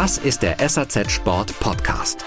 Das 0.00 0.16
ist 0.16 0.44
der 0.44 0.58
SAZ 0.60 1.10
Sport 1.10 1.58
Podcast. 1.58 2.24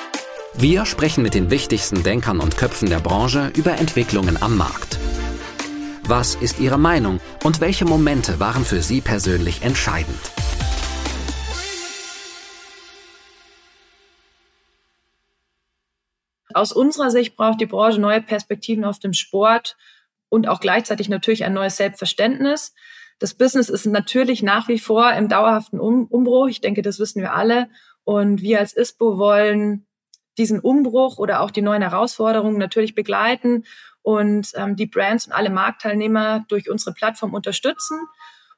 Wir 0.54 0.86
sprechen 0.86 1.24
mit 1.24 1.34
den 1.34 1.50
wichtigsten 1.50 2.04
Denkern 2.04 2.42
und 2.42 2.58
Köpfen 2.58 2.90
der 2.90 3.00
Branche 3.00 3.54
über 3.56 3.78
Entwicklungen 3.78 4.44
am 4.44 4.58
Markt. 4.58 5.00
Was 6.04 6.36
ist 6.36 6.60
Ihre 6.60 6.78
Meinung 6.78 7.22
und 7.46 7.62
welche 7.62 7.86
Momente 7.86 8.42
waren 8.42 8.66
für 8.66 8.82
Sie 8.82 9.00
persönlich 9.00 9.62
entscheidend? 9.62 10.20
Aus 16.54 16.74
unserer 16.74 17.10
Sicht 17.10 17.38
braucht 17.38 17.62
die 17.62 17.68
Branche 17.68 18.02
neue 18.02 18.22
Perspektiven 18.22 18.84
auf 18.84 19.00
dem 19.00 19.14
Sport 19.14 19.78
und 20.28 20.50
auch 20.50 20.60
gleichzeitig 20.60 21.08
natürlich 21.08 21.46
ein 21.46 21.54
neues 21.54 21.78
Selbstverständnis. 21.78 22.74
Das 23.22 23.36
Business 23.36 23.70
ist 23.70 23.86
natürlich 23.86 24.42
nach 24.42 24.68
wie 24.68 24.80
vor 24.80 25.14
im 25.14 25.30
dauerhaften 25.30 25.80
um 25.80 26.08
Umbruch. 26.08 26.48
Ich 26.48 26.60
denke, 26.60 26.82
das 26.82 26.98
wissen 26.98 27.22
wir 27.22 27.36
alle. 27.36 27.70
Und 28.04 28.42
wir 28.42 28.58
als 28.58 28.76
ISPO 28.76 29.20
wollen 29.20 29.86
diesen 30.40 30.60
Umbruch 30.60 31.20
oder 31.20 31.42
auch 31.42 31.52
die 31.52 31.62
neuen 31.62 31.84
Herausforderungen 31.84 32.58
natürlich 32.58 32.96
begleiten 32.96 33.66
und 34.02 34.52
ähm, 34.56 34.76
die 34.76 34.88
Brands 34.88 35.28
und 35.28 35.34
alle 35.34 35.52
Marktteilnehmer 35.52 36.46
durch 36.48 36.68
unsere 36.68 36.96
Plattform 36.96 37.36
unterstützen. 37.36 38.00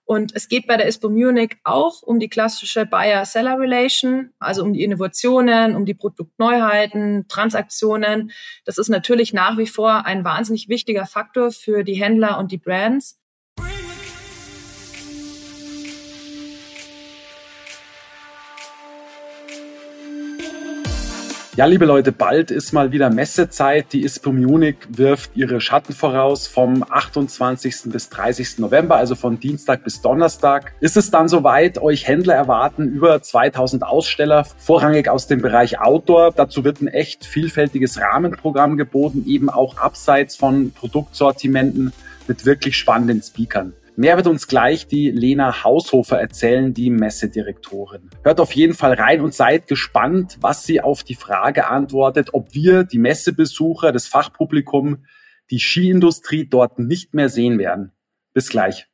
Und 0.05 0.34
es 0.34 0.48
geht 0.48 0.66
bei 0.66 0.77
der 0.77 0.88
ISPO 0.88 1.09
Munich 1.09 1.57
auch 1.66 2.02
um 2.02 2.21
die 2.21 2.30
klassische 2.30 2.85
Buyer-Seller-Relation, 2.85 4.30
also 4.40 4.63
um 4.63 4.71
die 4.71 4.85
Innovationen, 4.85 5.76
um 5.76 5.85
die 5.85 5.93
Produktneuheiten, 5.93 7.27
Transaktionen. 7.27 8.32
Das 8.63 8.77
ist 8.77 8.88
natürlich 8.88 9.34
nach 9.34 9.57
wie 9.57 9.68
vor 9.68 10.05
ein 10.05 10.23
wahnsinnig 10.23 10.70
wichtiger 10.70 11.05
Faktor 11.05 11.52
für 11.52 11.84
die 11.84 11.95
Händler 11.95 12.38
und 12.38 12.54
die 12.54 12.57
Brands. 12.57 13.20
Ja, 21.55 21.65
liebe 21.65 21.85
Leute, 21.85 22.12
bald 22.12 22.49
ist 22.49 22.73
mal 22.73 22.91
wieder 22.91 23.12
Messezeit. 23.12 23.93
Die 23.93 24.04
ISPO 24.04 24.32
Munich 24.32 24.77
wirft 24.90 25.37
ihre 25.37 25.62
Schatten 25.62 25.93
voraus 25.93 26.48
vom 26.48 26.84
28. 26.90 27.91
bis 27.91 28.10
30. 28.10 28.57
November, 28.57 28.95
also 28.95 29.13
von 29.13 29.40
Dienstag 29.40 29.84
bis 29.84 30.01
Donnerstag. 30.01 30.73
Ist 30.79 30.98
es 30.98 31.12
dann 31.12 31.27
soweit? 31.27 31.77
Euch 31.77 32.07
Händler 32.07 32.34
erwarten 32.34 32.87
über 32.87 33.21
2000 33.21 33.84
Aussteller, 33.84 34.48
vorrangig 34.57 35.10
aus 35.10 35.27
dem 35.27 35.43
Bereich 35.43 35.79
Outdoor. 35.79 36.32
Dazu 36.32 36.63
wird 36.63 36.82
ein 36.82 36.87
echt 36.87 37.23
vielfältiges 37.23 38.01
Rahmenprogramm 38.01 38.76
geboten, 38.76 39.23
eben 39.27 39.51
auch 39.51 39.77
abseits 39.77 40.35
von 40.35 40.71
Produktsortimenten 40.71 41.93
mit 42.27 42.48
wirklich 42.48 42.76
spannenden 42.77 43.21
Speakern. 43.21 43.73
Mehr 43.96 44.18
wird 44.18 44.26
uns 44.26 44.48
gleich 44.48 44.88
die 44.88 45.12
Lena 45.12 45.63
Haushofer 45.63 46.20
erzählen, 46.20 46.74
die 46.74 46.90
Messedirektorin. 46.90 48.10
Hört 48.24 48.40
auf 48.40 48.52
jeden 48.54 48.74
Fall 48.74 48.94
rein 48.94 49.22
und 49.22 49.35
seid 49.35 49.68
gespannt, 49.68 50.38
was 50.41 50.66
sie 50.66 50.82
auf 50.82 51.04
die 51.04 51.13
Frage 51.13 51.68
antwortet, 51.68 52.34
ob 52.34 52.55
wir, 52.55 52.85
die 52.85 52.98
Messebesucher, 52.98 53.91
das 53.91 54.08
Fachpublikum, 54.08 55.05
die 55.52 55.60
Skiindustrie 55.60 56.48
dort 56.50 56.80
nicht 56.80 57.13
mehr 57.13 57.30
sehen 57.30 57.60
werden. 57.60 57.91
Bis 58.34 58.50
gleich. 58.50 58.88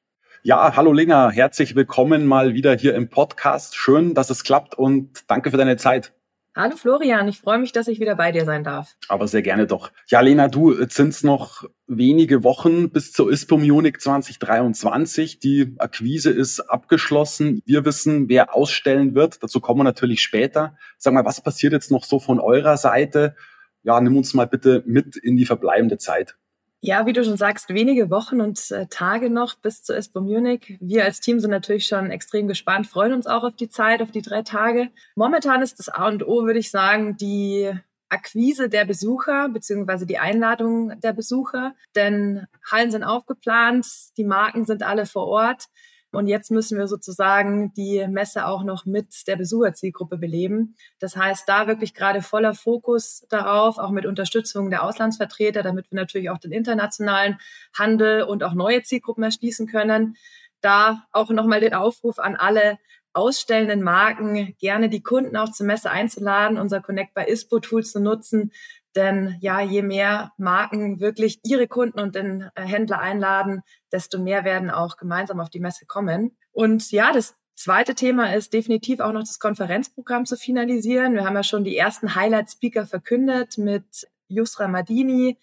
Ja, 0.43 0.75
hallo 0.75 0.91
Lena, 0.91 1.29
herzlich 1.29 1.75
willkommen 1.75 2.25
mal 2.25 2.53
wieder 2.53 2.75
hier 2.75 2.93
im 2.95 3.07
Podcast. 3.07 3.77
Schön, 3.77 4.13
dass 4.13 4.29
es 4.29 4.43
klappt 4.43 4.75
und 4.75 5.23
danke 5.27 5.51
für 5.51 5.57
deine 5.57 5.77
Zeit. 5.77 6.13
Hallo 6.59 6.75
Florian, 6.75 7.29
ich 7.29 7.39
freue 7.39 7.57
mich, 7.57 7.71
dass 7.71 7.87
ich 7.87 8.01
wieder 8.01 8.15
bei 8.15 8.33
dir 8.33 8.43
sein 8.43 8.65
darf. 8.65 8.97
Aber 9.07 9.29
sehr 9.29 9.41
gerne 9.41 9.65
doch. 9.65 9.93
Ja, 10.09 10.19
Lena, 10.19 10.49
du, 10.49 10.77
jetzt 10.77 10.95
sind 10.95 11.07
es 11.07 11.23
noch 11.23 11.63
wenige 11.87 12.43
Wochen 12.43 12.89
bis 12.89 13.13
zur 13.13 13.31
ISPO 13.31 13.59
Munich 13.59 13.99
2023. 14.01 15.39
Die 15.39 15.73
Akquise 15.77 16.31
ist 16.31 16.59
abgeschlossen. 16.59 17.61
Wir 17.65 17.85
wissen, 17.85 18.27
wer 18.27 18.53
ausstellen 18.57 19.15
wird. 19.15 19.41
Dazu 19.41 19.61
kommen 19.61 19.79
wir 19.79 19.83
natürlich 19.85 20.21
später. 20.21 20.75
Sag 20.97 21.13
mal, 21.13 21.23
was 21.23 21.39
passiert 21.39 21.71
jetzt 21.71 21.91
noch 21.91 22.03
so 22.03 22.19
von 22.19 22.41
eurer 22.41 22.75
Seite? 22.75 23.37
Ja, 23.83 24.01
nimm 24.01 24.17
uns 24.17 24.33
mal 24.33 24.45
bitte 24.45 24.83
mit 24.85 25.15
in 25.15 25.37
die 25.37 25.45
verbleibende 25.45 25.97
Zeit. 25.97 26.35
Ja, 26.81 27.05
wie 27.05 27.11
du 27.11 27.25
schon 27.25 27.35
sagst, 27.35 27.67
wenige 27.69 28.09
Wochen 28.09 28.39
und 28.39 28.71
äh, 28.71 28.87
Tage 28.87 29.29
noch 29.29 29.55
bis 29.55 29.83
zur 29.83 29.97
ISPO 29.97 30.21
Munich. 30.21 30.77
Wir 30.79 31.03
als 31.03 31.19
Team 31.19 31.41
sind 31.41 31.51
natürlich 31.51 31.87
schon 31.87 32.09
extrem 32.09 32.47
gespannt, 32.47 32.87
freuen 32.87 33.11
uns 33.11 33.27
auch 33.27 33.43
auf 33.43 33.55
die 33.55 33.67
Zeit, 33.67 34.01
auf 34.01 34.11
die 34.11 34.21
drei 34.21 34.43
Tage. 34.43 34.89
Momentan 35.15 35.61
ist 35.61 35.79
das 35.79 35.89
A 35.89 36.07
und 36.07 36.25
O, 36.25 36.45
würde 36.45 36.59
ich 36.59 36.71
sagen, 36.71 37.17
die 37.17 37.69
Akquise 38.07 38.69
der 38.69 38.85
Besucher 38.85 39.49
beziehungsweise 39.49 40.05
die 40.05 40.19
Einladung 40.19 40.99
der 41.01 41.11
Besucher. 41.11 41.75
Denn 41.95 42.47
Hallen 42.71 42.91
sind 42.91 43.03
aufgeplant, 43.03 43.85
die 44.17 44.23
Marken 44.23 44.65
sind 44.65 44.81
alle 44.81 45.05
vor 45.05 45.27
Ort. 45.27 45.65
Und 46.11 46.27
jetzt 46.27 46.49
müssen 46.49 46.77
wir 46.77 46.87
sozusagen 46.87 47.71
die 47.73 48.05
Messe 48.07 48.47
auch 48.47 48.63
noch 48.63 48.85
mit 48.85 49.27
der 49.27 49.35
Besucherzielgruppe 49.35 50.17
beleben. 50.17 50.75
Das 50.99 51.15
heißt, 51.15 51.47
da 51.47 51.67
wirklich 51.67 51.93
gerade 51.93 52.21
voller 52.21 52.55
Fokus 52.55 53.25
darauf, 53.29 53.77
auch 53.77 53.91
mit 53.91 54.07
Unterstützung 54.07 54.71
der 54.71 54.83
Auslandsvertreter, 54.83 55.61
damit 55.61 55.91
wir 55.91 55.97
natürlich 55.97 56.31
auch 56.31 56.39
den 56.39 56.51
internationalen 56.51 57.37
Handel 57.77 58.23
und 58.23 58.43
auch 58.43 58.53
neue 58.53 58.81
Zielgruppen 58.81 59.23
erschließen 59.23 59.67
können. 59.67 60.15
Da 60.61 61.03
auch 61.11 61.29
nochmal 61.29 61.61
den 61.61 61.73
Aufruf 61.73 62.17
an 62.19 62.35
alle 62.35 62.79
ausstellenden 63.13 63.81
Marken, 63.81 64.55
gerne 64.59 64.89
die 64.89 65.03
Kunden 65.03 65.35
auch 65.35 65.51
zur 65.51 65.65
Messe 65.65 65.89
einzuladen, 65.91 66.57
unser 66.57 66.81
Connect 66.81 67.13
by 67.13 67.23
ISPO 67.23 67.59
Tool 67.59 67.83
zu 67.83 67.99
nutzen, 67.99 68.51
denn 68.95 69.37
ja, 69.39 69.61
je 69.61 69.81
mehr 69.81 70.31
Marken 70.37 70.99
wirklich 70.99 71.39
ihre 71.43 71.67
Kunden 71.67 71.99
und 71.99 72.15
den 72.15 72.49
äh, 72.55 72.63
Händler 72.63 72.99
einladen, 72.99 73.61
desto 73.91 74.19
mehr 74.19 74.43
werden 74.43 74.69
auch 74.69 74.97
gemeinsam 74.97 75.39
auf 75.39 75.49
die 75.49 75.59
Messe 75.59 75.85
kommen. 75.85 76.35
Und 76.51 76.91
ja, 76.91 77.11
das 77.11 77.35
zweite 77.55 77.93
Thema 77.93 78.33
ist 78.33 78.53
definitiv 78.53 78.99
auch 78.99 79.11
noch 79.11 79.21
das 79.21 79.39
Konferenzprogramm 79.39 80.25
zu 80.25 80.37
finalisieren. 80.37 81.13
Wir 81.13 81.25
haben 81.25 81.35
ja 81.35 81.43
schon 81.43 81.63
die 81.63 81.77
ersten 81.77 82.15
Highlight-Speaker 82.15 82.85
verkündet 82.85 83.57
mit 83.57 84.07
Yusra 84.27 84.67
Madini, 84.67 85.37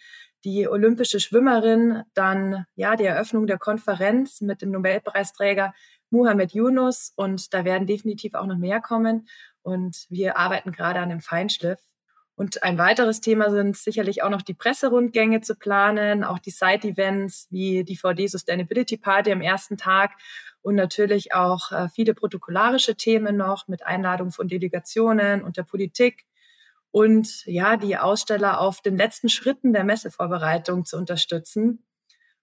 die 0.44 0.68
olympische 0.68 1.20
Schwimmerin, 1.20 2.02
dann 2.14 2.66
ja 2.74 2.96
die 2.96 3.04
Eröffnung 3.04 3.46
der 3.46 3.58
Konferenz 3.58 4.40
mit 4.40 4.62
dem 4.62 4.70
Nobelpreisträger 4.70 5.74
Muhammad 6.10 6.52
Yunus 6.52 7.12
und 7.16 7.52
da 7.52 7.64
werden 7.64 7.86
definitiv 7.86 8.34
auch 8.34 8.46
noch 8.46 8.58
mehr 8.58 8.80
kommen. 8.80 9.28
Und 9.62 10.06
wir 10.08 10.36
arbeiten 10.36 10.72
gerade 10.72 11.00
an 11.00 11.08
dem 11.08 11.20
Feinschliff. 11.20 11.80
Und 12.36 12.62
ein 12.62 12.76
weiteres 12.76 13.22
Thema 13.22 13.50
sind 13.50 13.76
sicherlich 13.76 14.22
auch 14.22 14.28
noch 14.28 14.42
die 14.42 14.52
Presserundgänge 14.52 15.40
zu 15.40 15.56
planen, 15.56 16.22
auch 16.22 16.38
die 16.38 16.50
Side-Events 16.50 17.48
wie 17.50 17.82
die 17.82 17.96
VD 17.96 18.28
Sustainability 18.28 18.98
Party 18.98 19.32
am 19.32 19.40
ersten 19.40 19.78
Tag 19.78 20.12
und 20.60 20.74
natürlich 20.74 21.32
auch 21.32 21.72
äh, 21.72 21.88
viele 21.88 22.12
protokollarische 22.12 22.94
Themen 22.94 23.36
noch 23.38 23.68
mit 23.68 23.86
Einladung 23.86 24.32
von 24.32 24.48
Delegationen 24.48 25.42
und 25.42 25.56
der 25.56 25.62
Politik. 25.62 26.26
Und 26.90 27.44
ja, 27.46 27.76
die 27.76 27.96
Aussteller 27.96 28.60
auf 28.60 28.82
den 28.82 28.96
letzten 28.96 29.28
Schritten 29.28 29.72
der 29.72 29.84
Messevorbereitung 29.84 30.84
zu 30.84 30.96
unterstützen. 30.98 31.86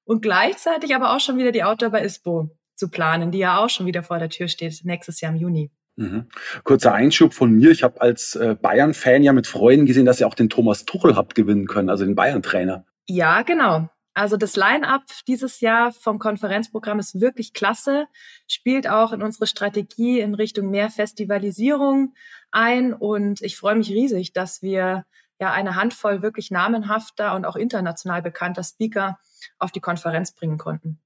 Und 0.06 0.22
gleichzeitig 0.22 0.96
aber 0.96 1.16
auch 1.16 1.20
schon 1.20 1.38
wieder 1.38 1.52
die 1.52 1.64
Outdoor 1.64 1.92
bei 1.92 2.04
ISPO 2.04 2.50
zu 2.76 2.90
planen, 2.90 3.32
die 3.32 3.40
ja 3.40 3.58
auch 3.58 3.70
schon 3.70 3.86
wieder 3.86 4.04
vor 4.04 4.20
der 4.20 4.30
Tür 4.30 4.48
steht 4.48 4.82
nächstes 4.84 5.22
Jahr 5.22 5.32
im 5.32 5.40
Juni. 5.40 5.72
Mhm. 5.96 6.28
Kurzer 6.64 6.94
Einschub 6.94 7.34
von 7.34 7.52
mir. 7.52 7.72
Ich 7.72 7.84
habe 7.84 8.02
als 8.02 8.36
äh, 8.36 8.56
Bayern-Fan 8.60 9.24
ja 9.24 9.34
mit 9.34 9.48
Freuden 9.48 9.86
gesehen, 9.86 10.06
dass 10.06 10.20
ihr 10.20 10.28
auch 10.28 10.34
den 10.34 10.50
Thomas 10.50 10.86
Tuchel 10.86 11.16
habt 11.16 11.36
gewinnen 11.36 11.68
können, 11.68 11.90
also 11.90 12.04
den 12.04 12.16
Bayern-Trainer. 12.16 12.86
Ja, 13.08 13.44
genau. 13.44 13.90
Also 14.16 14.38
das 14.38 14.56
Line-up 14.56 15.04
dieses 15.28 15.60
Jahr 15.60 15.92
vom 15.92 16.20
Konferenzprogramm 16.20 17.00
ist 17.00 17.20
wirklich 17.20 17.54
klasse, 17.54 18.06
spielt 18.48 18.88
auch 18.88 19.12
in 19.12 19.24
unsere 19.24 19.48
Strategie 19.48 20.20
in 20.20 20.36
Richtung 20.36 20.70
mehr 20.70 20.92
Festivalisierung 20.92 22.14
ein 22.52 22.94
und 22.94 23.42
ich 23.42 23.58
freue 23.58 23.76
mich 23.76 23.90
riesig, 23.90 24.32
dass 24.32 24.62
wir 24.62 25.06
ja 25.40 25.52
eine 25.52 25.76
Handvoll 25.76 26.22
wirklich 26.22 26.52
namenhafter 26.52 27.36
und 27.36 27.46
auch 27.46 27.56
international 27.56 28.22
bekannter 28.22 28.64
Speaker 28.64 29.18
auf 29.58 29.72
die 29.72 29.82
Konferenz 29.82 30.32
bringen 30.32 30.60
konnten. 30.60 31.00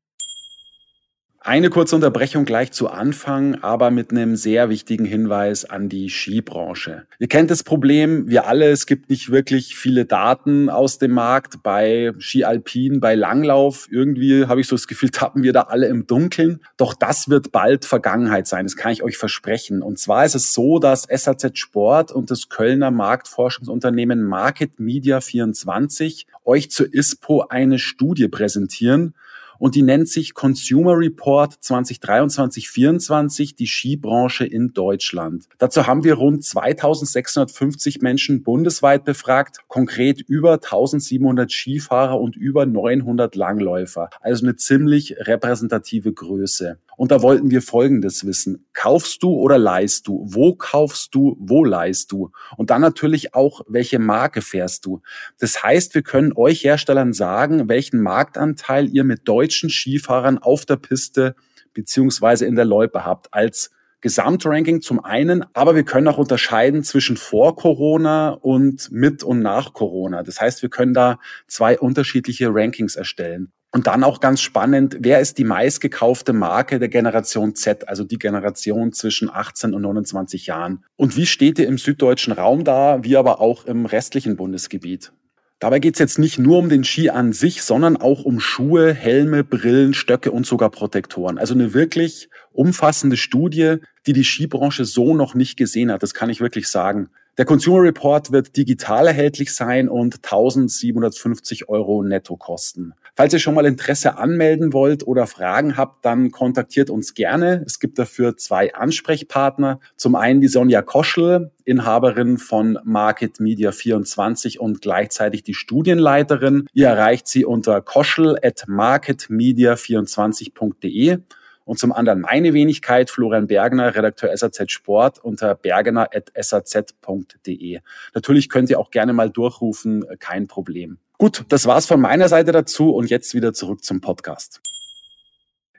Eine 1.48 1.70
kurze 1.70 1.96
Unterbrechung 1.96 2.44
gleich 2.44 2.74
zu 2.74 2.90
Anfang, 2.90 3.56
aber 3.62 3.90
mit 3.90 4.12
einem 4.12 4.36
sehr 4.36 4.68
wichtigen 4.68 5.06
Hinweis 5.06 5.64
an 5.64 5.88
die 5.88 6.10
Skibranche. 6.10 7.08
Ihr 7.20 7.30
kennt 7.30 7.50
das 7.50 7.64
Problem, 7.64 8.28
wir 8.28 8.48
alle, 8.48 8.70
es 8.70 8.86
gibt 8.86 9.10
nicht 9.10 9.32
wirklich 9.32 9.78
viele 9.78 10.04
Daten 10.04 10.70
aus 10.70 10.98
dem 10.98 11.12
Markt 11.12 11.64
bei 11.64 12.12
Ski 12.18 12.44
Alpin, 12.44 13.00
bei 13.00 13.16
Langlauf. 13.16 13.88
Irgendwie 13.90 14.48
habe 14.48 14.60
ich 14.60 14.68
so 14.68 14.76
das 14.76 14.88
Gefühl, 14.88 15.10
tappen 15.10 15.42
wir 15.42 15.54
da 15.54 15.62
alle 15.62 15.88
im 15.88 16.06
Dunkeln. 16.06 16.60
Doch 16.76 16.94
das 16.94 17.30
wird 17.30 17.54
bald 17.54 17.86
Vergangenheit 17.86 18.46
sein, 18.46 18.66
das 18.66 18.76
kann 18.76 18.92
ich 18.92 19.02
euch 19.02 19.18
versprechen. 19.18 19.82
Und 19.82 20.00
zwar 20.00 20.26
ist 20.26 20.36
es 20.36 20.52
so, 20.52 20.80
dass 20.80 21.04
SAZ 21.04 21.58
Sport 21.58 22.12
und 22.12 22.30
das 22.30 22.50
Kölner 22.50 22.92
Marktforschungsunternehmen 22.92 24.22
Market 24.22 24.82
Media 24.82 25.22
24 25.22 26.28
euch 26.44 26.72
zur 26.72 26.94
ISPO 26.94 27.46
eine 27.48 27.80
Studie 27.80 28.28
präsentieren, 28.28 29.14
und 29.60 29.76
die 29.76 29.82
nennt 29.82 30.10
sich 30.10 30.34
Consumer 30.34 30.98
Report 30.98 31.54
2023-24, 31.54 33.56
die 33.56 33.68
Skibranche 33.68 34.46
in 34.46 34.74
Deutschland. 34.74 35.46
Dazu 35.58 35.88
haben 35.88 36.04
wir 36.04 36.16
rund 36.16 36.44
2650 36.44 38.02
Menschen 38.02 38.44
bundesweit 38.44 39.06
befragt, 39.06 39.60
konkret 39.68 40.22
über 40.22 40.54
1700 40.54 41.52
Skifahrer 41.52 42.20
und 42.20 42.36
über 42.36 42.66
900 42.66 43.36
Langläufer, 43.36 44.10
also 44.22 44.46
eine 44.46 44.56
ziemlich 44.56 45.16
repräsentative 45.20 46.14
Größe. 46.14 46.78
Und 46.98 47.12
da 47.12 47.22
wollten 47.22 47.52
wir 47.52 47.62
Folgendes 47.62 48.26
wissen. 48.26 48.68
Kaufst 48.74 49.24
du 49.24 49.30
oder 49.30 49.58
leihst 49.58 50.08
du? 50.08 50.26
Wo 50.28 50.56
kaufst 50.56 51.16
du? 51.16 51.38
Wo 51.40 51.64
leihst 51.64 52.12
du? 52.12 52.32
Und 52.58 52.72
dann 52.72 52.82
natürlich 52.82 53.36
auch, 53.36 53.62
welche 53.68 54.00
Marke 54.00 54.42
fährst 54.42 54.86
du? 54.86 55.02
Das 55.40 55.64
heißt, 55.64 55.96
wir 55.96 56.02
können 56.02 56.34
euch 56.36 56.64
Herstellern 56.64 57.14
sagen, 57.14 57.70
welchen 57.70 58.02
Marktanteil 58.02 58.90
ihr 58.90 59.04
mit 59.04 59.28
deutschen 59.28 59.70
Skifahrern 59.70 60.40
auf 60.40 60.66
der 60.66 60.78
Piste 60.78 61.36
beziehungsweise 61.74 62.48
in 62.48 62.56
der 62.56 62.66
Loipe 62.66 63.06
habt 63.06 63.32
als 63.32 63.70
Gesamtranking 64.02 64.82
zum 64.82 65.04
einen, 65.04 65.44
aber 65.54 65.76
wir 65.76 65.84
können 65.84 66.08
auch 66.08 66.18
unterscheiden 66.18 66.84
zwischen 66.84 67.18
vor 67.18 67.56
Corona 67.56 68.30
und 68.30 68.92
mit 68.92 69.24
und 69.24 69.40
nach 69.40 69.74
Corona. 69.74 70.22
Das 70.24 70.40
heißt, 70.40 70.62
wir 70.62 70.70
können 70.70 70.94
da 70.94 71.20
zwei 71.48 71.80
unterschiedliche 71.80 72.50
Rankings 72.52 72.96
erstellen. 72.96 73.52
Und 73.78 73.86
dann 73.86 74.04
auch 74.04 74.22
ganz 74.22 74.42
spannend, 74.42 74.98
wer 75.02 75.20
ist 75.20 75.38
die 75.38 75.44
meistgekaufte 75.44 76.34
Marke 76.34 76.80
der 76.80 76.88
Generation 76.88 77.54
Z, 77.54 77.88
also 77.88 78.04
die 78.04 78.18
Generation 78.18 78.92
zwischen 78.92 79.30
18 79.30 79.76
und 79.76 79.84
29 79.84 80.48
Jahren? 80.48 80.84
Und 80.96 81.16
wie 81.16 81.28
steht 81.28 81.60
ihr 81.60 81.68
im 81.68 81.78
süddeutschen 81.78 82.34
Raum 82.34 82.64
da, 82.64 83.04
wie 83.04 83.16
aber 83.18 83.40
auch 83.40 83.66
im 83.66 83.86
restlichen 83.86 84.36
Bundesgebiet? 84.36 85.12
Dabei 85.60 85.78
geht 85.78 85.94
es 85.94 86.00
jetzt 86.00 86.18
nicht 86.18 86.40
nur 86.40 86.58
um 86.58 86.70
den 86.70 86.86
Ski 86.86 87.12
an 87.12 87.34
sich, 87.34 87.62
sondern 87.62 87.98
auch 87.98 88.26
um 88.26 88.40
Schuhe, 88.40 88.96
Helme, 88.96 89.44
Brillen, 89.44 89.94
Stöcke 89.94 90.32
und 90.32 90.48
sogar 90.48 90.72
Protektoren. 90.72 91.38
Also 91.38 91.54
eine 91.54 91.76
wirklich 91.76 92.30
umfassende 92.54 93.16
Studie, 93.16 93.76
die 94.08 94.14
die 94.14 94.24
Skibranche 94.24 94.86
so 94.86 95.14
noch 95.14 95.36
nicht 95.36 95.56
gesehen 95.56 95.92
hat. 95.92 96.02
Das 96.02 96.16
kann 96.16 96.32
ich 96.32 96.42
wirklich 96.42 96.68
sagen. 96.68 97.10
Der 97.38 97.46
Consumer 97.46 97.84
Report 97.84 98.32
wird 98.32 98.58
digital 98.58 99.06
erhältlich 99.06 99.54
sein 99.54 99.90
und 99.90 100.16
1750 100.16 101.70
Euro 101.70 102.02
netto 102.02 102.36
kosten. 102.36 102.96
Falls 103.14 103.32
ihr 103.32 103.38
schon 103.38 103.54
mal 103.54 103.68
Interesse 103.68 104.18
anmelden 104.18 104.74
wollt 104.74 105.06
oder 105.06 105.28
Fragen 105.28 105.78
habt, 105.78 106.04
dann 106.04 106.32
kontaktiert 106.32 106.90
uns 106.90 107.14
gerne. 107.14 107.62
Es 107.64 107.80
gibt 107.80 108.00
dafür 108.00 108.38
zwei 108.38 108.74
Ansprechpartner. 108.74 109.80
Zum 109.98 110.16
einen 110.16 110.42
die 110.42 110.48
Sonja 110.48 110.82
Koschel, 110.82 111.52
Inhaberin 111.64 112.40
von 112.40 112.80
Market 112.84 113.40
Media 113.40 113.72
24 113.72 114.60
und 114.60 114.82
gleichzeitig 114.82 115.44
die 115.44 115.54
Studienleiterin. 115.54 116.66
Ihr 116.74 116.88
erreicht 116.88 117.28
sie 117.28 117.46
unter 117.46 117.82
koschel 117.82 118.36
at 118.42 118.66
marketmedia24.de 118.68 121.20
und 121.68 121.78
zum 121.78 121.92
anderen 121.92 122.22
meine 122.22 122.54
Wenigkeit, 122.54 123.10
Florian 123.10 123.48
Bergner, 123.48 123.94
Redakteur 123.94 124.30
SAZ 124.36 124.72
Sport 124.72 125.20
unter 125.20 125.54
bergner.saz.de. 125.54 127.80
Natürlich 128.16 128.50
könnt 128.50 128.70
ihr 128.70 128.80
auch 128.80 128.90
gerne 128.90 129.12
mal 129.12 129.30
durchrufen, 129.30 130.06
kein 130.20 130.48
Problem. 130.48 131.00
Gut, 131.18 131.44
das 131.50 131.66
war's 131.66 131.86
von 131.86 132.00
meiner 132.00 132.30
Seite 132.30 132.54
dazu 132.54 132.96
und 132.96 133.10
jetzt 133.10 133.34
wieder 133.34 133.52
zurück 133.54 133.84
zum 133.84 134.00
Podcast. 134.00 134.62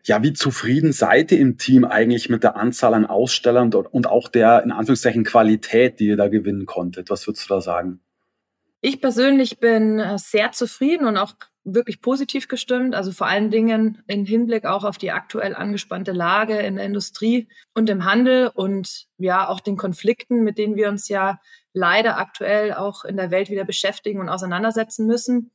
Ja, 0.05 0.23
wie 0.23 0.35
zufrieden 0.35 0.93
seid 0.93 1.33
ihr 1.33 1.39
im 1.39 1.57
Team 1.59 1.85
eigentlich 1.85 2.29
mit 2.29 2.43
der 2.43 2.57
Anzahl 2.57 2.95
an 2.95 3.07
Ausstellern 3.07 3.73
und 3.73 4.07
auch 4.07 4.29
der, 4.29 4.63
in 4.63 4.73
Anführungszeichen, 4.73 5.25
Qualität, 5.25 6.01
die 6.01 6.09
ihr 6.09 6.17
da 6.17 6.29
gewinnen 6.29 6.67
konntet? 6.67 7.09
Was 7.09 7.27
würdest 7.27 7.49
du 7.49 7.55
da 7.55 7.61
sagen? 7.61 8.01
Ich 8.81 9.01
persönlich 9.01 9.59
bin 9.59 9.99
äh, 9.99 10.19
sehr 10.19 10.53
zufrieden 10.53 11.07
und 11.07 11.17
auch 11.17 11.35
wirklich 11.65 12.01
positiv 12.01 12.49
gestimmt. 12.49 12.95
Also 12.95 13.13
vor 13.13 13.27
allen 13.27 13.51
Dingen 13.51 14.03
im 14.07 14.25
Hinblick 14.25 14.65
auch 14.65 14.85
auf 14.85 14.99
die 14.99 15.11
aktuell 15.11 15.55
angespannte 15.55 16.13
Lage 16.13 16.59
in 16.59 16.77
der 16.77 16.85
Industrie 16.85 17.49
und 17.75 17.91
im 17.91 18.05
Handel 18.05 18.51
und 18.55 19.07
ja 19.19 19.49
auch 19.49 19.61
den 19.61 19.77
Konflikten, 19.77 20.45
mit 20.45 20.59
denen 20.59 20.77
wir 20.77 20.89
uns 20.89 21.09
ja 21.09 21.41
leider 21.73 22.19
aktuell 22.19 22.75
auch 22.75 23.05
in 23.05 23.17
der 23.17 23.31
Welt 23.31 23.51
wieder 23.51 23.65
beschäftigen 23.65 24.21
und 24.21 24.29
auseinandersetzen 24.29 25.07
müssen. 25.07 25.53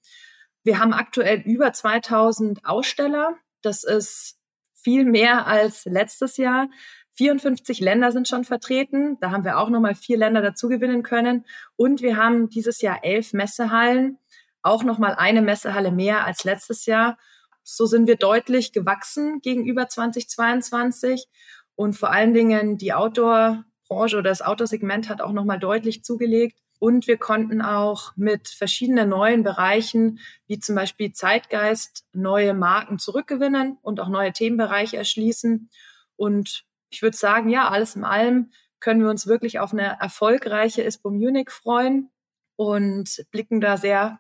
Wir 0.64 0.80
haben 0.80 0.94
aktuell 0.94 1.40
über 1.40 1.74
2000 1.74 2.66
Aussteller. 2.66 3.36
Das 3.62 3.84
ist 3.84 4.38
viel 4.74 5.06
mehr 5.06 5.48
als 5.48 5.86
letztes 5.86 6.38
Jahr. 6.38 6.70
54 7.16 7.80
Länder 7.80 8.12
sind 8.12 8.28
schon 8.28 8.44
vertreten. 8.44 9.18
Da 9.20 9.32
haben 9.32 9.44
wir 9.44 9.60
auch 9.60 9.70
nochmal 9.70 9.96
vier 9.96 10.18
Länder 10.18 10.42
dazu 10.42 10.68
gewinnen 10.68 11.04
können. 11.04 11.46
Und 11.76 12.02
wir 12.02 12.18
haben 12.18 12.50
dieses 12.50 12.82
Jahr 12.82 13.04
elf 13.04 13.34
Messehallen 13.34 14.18
auch 14.64 14.84
noch 14.84 14.98
mal 14.98 15.14
eine 15.16 15.42
Messehalle 15.42 15.92
mehr 15.92 16.26
als 16.26 16.44
letztes 16.44 16.86
Jahr. 16.86 17.18
So 17.64 17.86
sind 17.86 18.08
wir 18.08 18.16
deutlich 18.16 18.74
gewachsen 18.74 19.40
gegenüber 19.42 19.88
2022 19.88 21.28
und 21.76 21.94
vor 21.94 22.12
allen 22.12 22.34
Dingen 22.34 22.78
die 22.78 22.94
Outdoor-Branche 22.94 24.18
oder 24.18 24.30
das 24.30 24.42
Outdoor-Segment 24.42 25.10
hat 25.10 25.22
auch 25.22 25.32
noch 25.32 25.46
mal 25.46 25.60
deutlich 25.60 26.04
zugelegt. 26.04 26.60
Und 26.80 27.08
wir 27.08 27.18
konnten 27.18 27.62
auch 27.62 28.12
mit 28.18 28.50
verschiedenen 28.50 29.08
neuen 29.08 29.44
Bereichen, 29.44 30.20
wie 30.48 30.60
zum 30.60 30.76
Beispiel 30.76 31.14
Zeitgeist, 31.14 32.06
neue 32.12 32.54
Marken 32.54 33.00
zurückgewinnen 33.00 33.78
und 33.82 34.02
auch 34.02 34.10
neue 34.10 34.34
Themenbereiche 34.34 34.98
erschließen. 34.98 35.70
Und 36.18 36.66
ich 36.90 37.02
würde 37.02 37.16
sagen, 37.16 37.50
ja, 37.50 37.70
alles 37.70 37.96
in 37.96 38.04
allem 38.04 38.52
können 38.82 39.02
wir 39.02 39.10
uns 39.10 39.28
wirklich 39.28 39.60
auf 39.60 39.72
eine 39.72 39.98
erfolgreiche 40.02 40.84
ISPO 40.84 41.10
Munich 41.10 41.52
freuen 41.52 42.12
und 42.58 43.26
blicken 43.32 43.62
da 43.62 43.78
sehr 43.78 44.20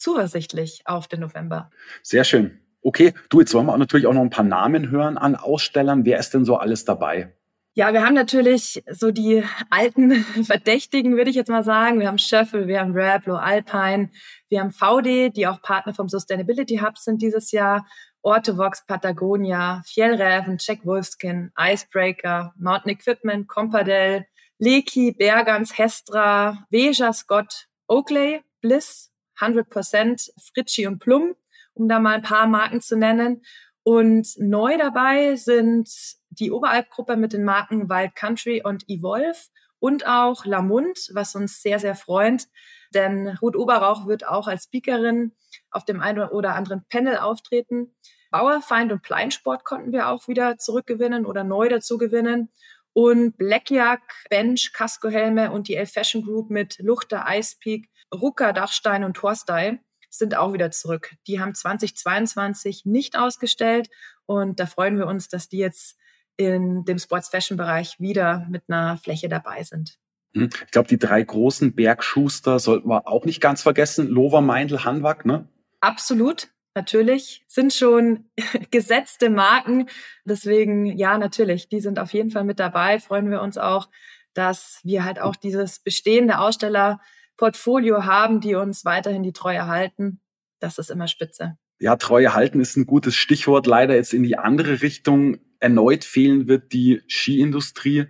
zuversichtlich 0.00 0.82
auf 0.86 1.06
den 1.06 1.20
November. 1.20 1.70
Sehr 2.02 2.24
schön. 2.24 2.60
Okay, 2.82 3.12
du, 3.28 3.40
jetzt 3.40 3.52
wollen 3.52 3.66
wir 3.66 3.76
natürlich 3.76 4.06
auch 4.06 4.14
noch 4.14 4.22
ein 4.22 4.30
paar 4.30 4.44
Namen 4.44 4.90
hören 4.90 5.18
an 5.18 5.36
Ausstellern. 5.36 6.04
Wer 6.04 6.18
ist 6.18 6.32
denn 6.32 6.44
so 6.44 6.56
alles 6.56 6.84
dabei? 6.84 7.34
Ja, 7.74 7.92
wir 7.92 8.04
haben 8.04 8.14
natürlich 8.14 8.82
so 8.90 9.10
die 9.10 9.44
alten 9.68 10.12
Verdächtigen, 10.44 11.16
würde 11.16 11.30
ich 11.30 11.36
jetzt 11.36 11.50
mal 11.50 11.62
sagen. 11.62 12.00
Wir 12.00 12.08
haben 12.08 12.18
Schöffel, 12.18 12.66
wir 12.66 12.80
haben 12.80 12.92
Rablo, 12.94 13.36
Alpine, 13.36 14.10
wir 14.48 14.60
haben 14.60 14.72
VD, 14.72 15.30
die 15.30 15.46
auch 15.46 15.62
Partner 15.62 15.94
vom 15.94 16.08
Sustainability 16.08 16.78
Hub 16.78 16.98
sind 16.98 17.22
dieses 17.22 17.52
Jahr. 17.52 17.86
Ortovox, 18.22 18.84
Patagonia, 18.86 19.82
Fjellräven, 19.86 20.56
Jack 20.58 20.84
Wolfskin, 20.84 21.52
Icebreaker, 21.58 22.52
Mountain 22.58 22.92
Equipment, 22.92 23.48
Compadel, 23.48 24.26
Leki, 24.58 25.12
Bergans, 25.12 25.78
Hestra, 25.78 26.66
Veja, 26.70 27.12
Scott, 27.12 27.68
Oakley, 27.86 28.42
Bliss, 28.60 29.09
100% 29.40 30.30
Fritschi 30.38 30.86
und 30.86 30.98
Plum, 30.98 31.34
um 31.74 31.88
da 31.88 31.98
mal 31.98 32.16
ein 32.16 32.22
paar 32.22 32.46
Marken 32.46 32.80
zu 32.80 32.96
nennen. 32.96 33.42
Und 33.82 34.28
neu 34.38 34.76
dabei 34.76 35.36
sind 35.36 35.90
die 36.30 36.50
Oberalp-Gruppe 36.50 37.16
mit 37.16 37.32
den 37.32 37.44
Marken 37.44 37.88
Wild 37.88 38.14
Country 38.14 38.62
und 38.62 38.88
Evolve 38.88 39.38
und 39.78 40.06
auch 40.06 40.44
Lamund, 40.44 41.10
was 41.12 41.34
uns 41.34 41.62
sehr, 41.62 41.78
sehr 41.78 41.94
freut. 41.94 42.46
Denn 42.94 43.28
Ruth 43.40 43.56
Oberrauch 43.56 44.06
wird 44.06 44.26
auch 44.26 44.46
als 44.46 44.64
Speakerin 44.64 45.32
auf 45.70 45.84
dem 45.84 46.00
einen 46.00 46.28
oder 46.28 46.54
anderen 46.54 46.84
Panel 46.88 47.16
auftreten. 47.18 47.94
Bauerfeind 48.30 48.92
und 48.92 49.02
Pleinsport 49.02 49.64
konnten 49.64 49.92
wir 49.92 50.08
auch 50.08 50.28
wieder 50.28 50.58
zurückgewinnen 50.58 51.26
oder 51.26 51.44
neu 51.44 51.68
dazu 51.68 51.98
gewinnen. 51.98 52.50
Und 52.92 53.36
Blackjack, 53.36 54.02
Bench, 54.28 54.72
Casco-Helme 54.72 55.52
und 55.52 55.68
die 55.68 55.76
Elf 55.76 55.92
Fashion 55.92 56.22
Group 56.22 56.50
mit 56.50 56.78
Luchter, 56.80 57.24
Ice 57.28 57.56
Peak 57.58 57.88
Rucker, 58.14 58.52
Dachstein 58.52 59.04
und 59.04 59.14
Torstei 59.14 59.80
sind 60.08 60.36
auch 60.36 60.52
wieder 60.52 60.70
zurück. 60.70 61.14
Die 61.26 61.40
haben 61.40 61.54
2022 61.54 62.84
nicht 62.84 63.16
ausgestellt 63.16 63.88
und 64.26 64.60
da 64.60 64.66
freuen 64.66 64.98
wir 64.98 65.06
uns, 65.06 65.28
dass 65.28 65.48
die 65.48 65.58
jetzt 65.58 65.96
in 66.36 66.84
dem 66.84 66.98
Sports 66.98 67.28
Fashion 67.28 67.56
Bereich 67.56 68.00
wieder 68.00 68.46
mit 68.50 68.64
einer 68.68 68.96
Fläche 68.96 69.28
dabei 69.28 69.62
sind. 69.62 69.98
Hm. 70.34 70.48
Ich 70.64 70.70
glaube, 70.70 70.88
die 70.88 70.98
drei 70.98 71.22
großen 71.22 71.74
Bergschuster 71.74 72.58
sollten 72.58 72.88
wir 72.88 73.06
auch 73.06 73.24
nicht 73.24 73.40
ganz 73.40 73.62
vergessen. 73.62 74.08
Lover, 74.08 74.40
Meindl, 74.40 74.84
Hanwag, 74.84 75.26
ne? 75.26 75.48
Absolut. 75.80 76.48
Natürlich 76.74 77.44
sind 77.48 77.72
schon 77.72 78.30
gesetzte 78.70 79.28
Marken. 79.28 79.88
Deswegen, 80.24 80.86
ja, 80.86 81.18
natürlich, 81.18 81.68
die 81.68 81.80
sind 81.80 81.98
auf 81.98 82.12
jeden 82.12 82.30
Fall 82.30 82.44
mit 82.44 82.60
dabei. 82.60 83.00
Freuen 83.00 83.30
wir 83.30 83.42
uns 83.42 83.58
auch, 83.58 83.88
dass 84.34 84.80
wir 84.84 85.04
halt 85.04 85.20
auch 85.20 85.36
dieses 85.36 85.80
bestehende 85.80 86.38
Aussteller 86.38 87.00
Portfolio 87.40 88.04
haben, 88.04 88.42
die 88.42 88.54
uns 88.54 88.84
weiterhin 88.84 89.22
die 89.22 89.32
Treue 89.32 89.66
halten. 89.66 90.20
Das 90.60 90.76
ist 90.76 90.90
immer 90.90 91.08
spitze. 91.08 91.56
Ja, 91.80 91.96
Treue 91.96 92.34
halten 92.34 92.60
ist 92.60 92.76
ein 92.76 92.84
gutes 92.84 93.16
Stichwort. 93.16 93.66
Leider 93.66 93.94
jetzt 93.94 94.12
in 94.12 94.22
die 94.22 94.36
andere 94.36 94.82
Richtung. 94.82 95.38
Erneut 95.58 96.04
fehlen 96.04 96.48
wird 96.48 96.74
die 96.74 97.00
Skiindustrie. 97.08 98.08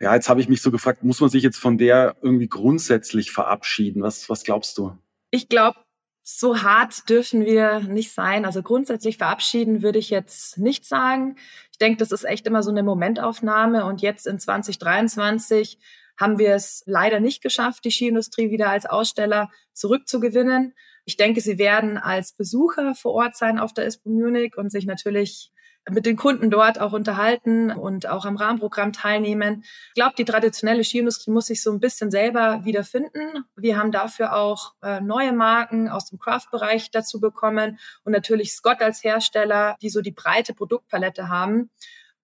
Ja, 0.00 0.14
jetzt 0.14 0.28
habe 0.28 0.40
ich 0.40 0.48
mich 0.48 0.62
so 0.62 0.70
gefragt, 0.70 1.02
muss 1.02 1.20
man 1.20 1.28
sich 1.28 1.42
jetzt 1.42 1.58
von 1.58 1.76
der 1.76 2.16
irgendwie 2.22 2.48
grundsätzlich 2.48 3.32
verabschieden? 3.32 4.00
Was, 4.00 4.30
was 4.30 4.44
glaubst 4.44 4.78
du? 4.78 4.96
Ich 5.32 5.48
glaube, 5.48 5.80
so 6.22 6.62
hart 6.62 7.08
dürfen 7.08 7.44
wir 7.44 7.80
nicht 7.80 8.12
sein. 8.12 8.44
Also 8.44 8.62
grundsätzlich 8.62 9.16
verabschieden 9.16 9.82
würde 9.82 9.98
ich 9.98 10.10
jetzt 10.10 10.56
nicht 10.56 10.84
sagen. 10.84 11.34
Ich 11.72 11.78
denke, 11.78 11.98
das 11.98 12.12
ist 12.12 12.22
echt 12.22 12.46
immer 12.46 12.62
so 12.62 12.70
eine 12.70 12.84
Momentaufnahme. 12.84 13.84
Und 13.86 14.02
jetzt 14.02 14.28
in 14.28 14.38
2023 14.38 15.80
haben 16.18 16.38
wir 16.38 16.54
es 16.54 16.82
leider 16.86 17.20
nicht 17.20 17.42
geschafft, 17.42 17.84
die 17.84 17.90
Skiindustrie 17.90 18.50
wieder 18.50 18.68
als 18.68 18.86
Aussteller 18.86 19.50
zurückzugewinnen. 19.72 20.74
Ich 21.04 21.16
denke, 21.16 21.40
sie 21.40 21.58
werden 21.58 21.96
als 21.96 22.32
Besucher 22.32 22.94
vor 22.94 23.12
Ort 23.14 23.36
sein 23.36 23.58
auf 23.58 23.72
der 23.72 23.86
ISPO 23.86 24.10
Munich 24.10 24.56
und 24.56 24.70
sich 24.70 24.84
natürlich 24.84 25.52
mit 25.90 26.06
den 26.06 26.16
Kunden 26.16 26.50
dort 26.50 26.80
auch 26.80 26.92
unterhalten 26.92 27.70
und 27.70 28.06
auch 28.06 28.24
am 28.24 28.36
Rahmenprogramm 28.36 28.92
teilnehmen. 28.92 29.64
Ich 29.88 29.94
glaube, 29.94 30.14
die 30.16 30.24
traditionelle 30.24 30.84
Skiindustrie 30.84 31.30
muss 31.30 31.46
sich 31.46 31.62
so 31.62 31.72
ein 31.72 31.80
bisschen 31.80 32.10
selber 32.10 32.64
wiederfinden. 32.64 33.44
Wir 33.56 33.78
haben 33.78 33.92
dafür 33.92 34.36
auch 34.36 34.74
äh, 34.82 35.00
neue 35.00 35.32
Marken 35.32 35.88
aus 35.88 36.06
dem 36.06 36.18
Craft-Bereich 36.18 36.90
dazu 36.90 37.20
bekommen 37.20 37.78
und 38.04 38.12
natürlich 38.12 38.52
Scott 38.52 38.80
als 38.82 39.02
Hersteller, 39.02 39.76
die 39.80 39.90
so 39.90 40.00
die 40.00 40.12
breite 40.12 40.54
Produktpalette 40.54 41.28
haben. 41.28 41.70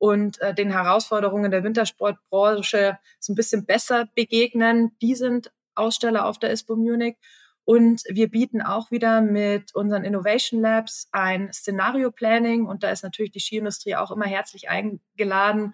Und 0.04 0.38
äh, 0.42 0.52
den 0.52 0.70
Herausforderungen 0.70 1.50
der 1.50 1.64
Wintersportbranche 1.64 2.98
so 3.20 3.32
ein 3.32 3.36
bisschen 3.36 3.64
besser 3.64 4.06
begegnen. 4.14 4.94
Die 5.00 5.14
sind 5.14 5.50
Aussteller 5.74 6.26
auf 6.26 6.38
der 6.38 6.50
ISPO 6.50 6.76
Munich. 6.76 7.16
Und 7.64 8.02
wir 8.10 8.28
bieten 8.28 8.60
auch 8.60 8.90
wieder 8.90 9.22
mit 9.22 9.74
unseren 9.74 10.04
Innovation 10.04 10.60
Labs 10.60 11.08
ein 11.12 11.50
Szenario 11.54 12.10
Planning. 12.10 12.66
Und 12.66 12.82
da 12.82 12.90
ist 12.90 13.02
natürlich 13.02 13.32
die 13.32 13.40
Skiindustrie 13.40 13.96
auch 13.96 14.10
immer 14.10 14.26
herzlich 14.26 14.68
eingeladen, 14.68 15.72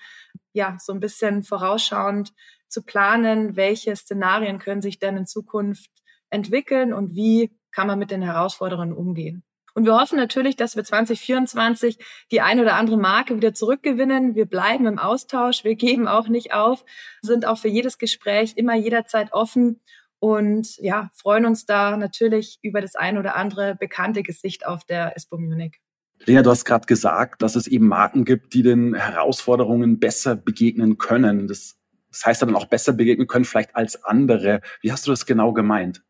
ja, 0.53 0.77
so 0.79 0.93
ein 0.93 1.01
bisschen 1.01 1.43
vorausschauend 1.43 2.33
zu 2.69 2.85
planen, 2.85 3.57
welche 3.57 3.97
Szenarien 3.97 4.61
können 4.61 4.81
sich 4.81 5.01
denn 5.01 5.17
in 5.17 5.27
Zukunft 5.27 5.91
entwickeln 6.31 6.93
und 6.93 7.17
wie 7.17 7.51
kann 7.73 7.89
man 7.89 7.99
mit 7.99 8.13
den 8.13 8.23
Herausforderungen 8.23 8.93
umgehen. 8.93 9.43
Und 9.75 9.85
wir 9.85 9.99
hoffen 9.99 10.17
natürlich, 10.17 10.57
dass 10.57 10.77
wir 10.77 10.85
2024 10.85 11.99
die 12.31 12.41
ein 12.41 12.61
oder 12.61 12.77
andere 12.77 12.97
Marke 12.97 13.37
wieder 13.37 13.55
zurückgewinnen. 13.55 14.35
Wir 14.35 14.47
bleiben 14.47 14.87
im 14.87 14.99
Austausch, 14.99 15.65
wir 15.65 15.77
geben 15.77 16.09
auch 16.09 16.29
nicht 16.29 16.53
auf, 16.53 16.85
sind 17.23 17.47
auch 17.47 17.59
für 17.59 17.69
jedes 17.69 17.99
Gespräch 17.99 18.55
immer 18.57 18.75
jederzeit 18.75 19.33
offen 19.33 19.81
und 20.21 20.77
ja, 20.77 21.11
freuen 21.15 21.47
uns 21.47 21.65
da 21.65 21.97
natürlich 21.97 22.59
über 22.63 22.81
das 22.83 22.95
ein 22.95 23.17
oder 23.17 23.37
andere 23.37 23.75
bekannte 23.75 24.23
Gesicht 24.23 24.67
auf 24.67 24.85
der 24.85 25.17
ISPO 25.17 25.39
Munich. 25.39 25.81
Lena, 26.27 26.43
du 26.43 26.51
hast 26.51 26.67
gerade 26.67 26.87
gesagt, 26.87 27.41
dass 27.41 27.57
es 27.57 27.67
eben 27.67 27.89
Marken 27.89 28.27
gibt, 28.27 28.53
die 28.53 28.63
den 28.63 28.95
Herausforderungen 28.95 29.99
besser 29.99 30.37
begegnen 30.37 30.99
können. 30.99 31.49
Das, 31.49 31.79
das 32.11 32.27
heißt 32.27 32.43
dann 32.43 32.55
auch 32.55 32.67
besser 32.67 32.93
begegnen 32.93 33.27
können 33.27 33.47
vielleicht 33.47 33.75
als 33.75 34.05
andere. 34.05 34.61
Wie 34.83 34.93
hast 34.93 35.07
du 35.07 35.11
das 35.11 35.25
genau 35.25 35.55
gemeint? 35.55 36.03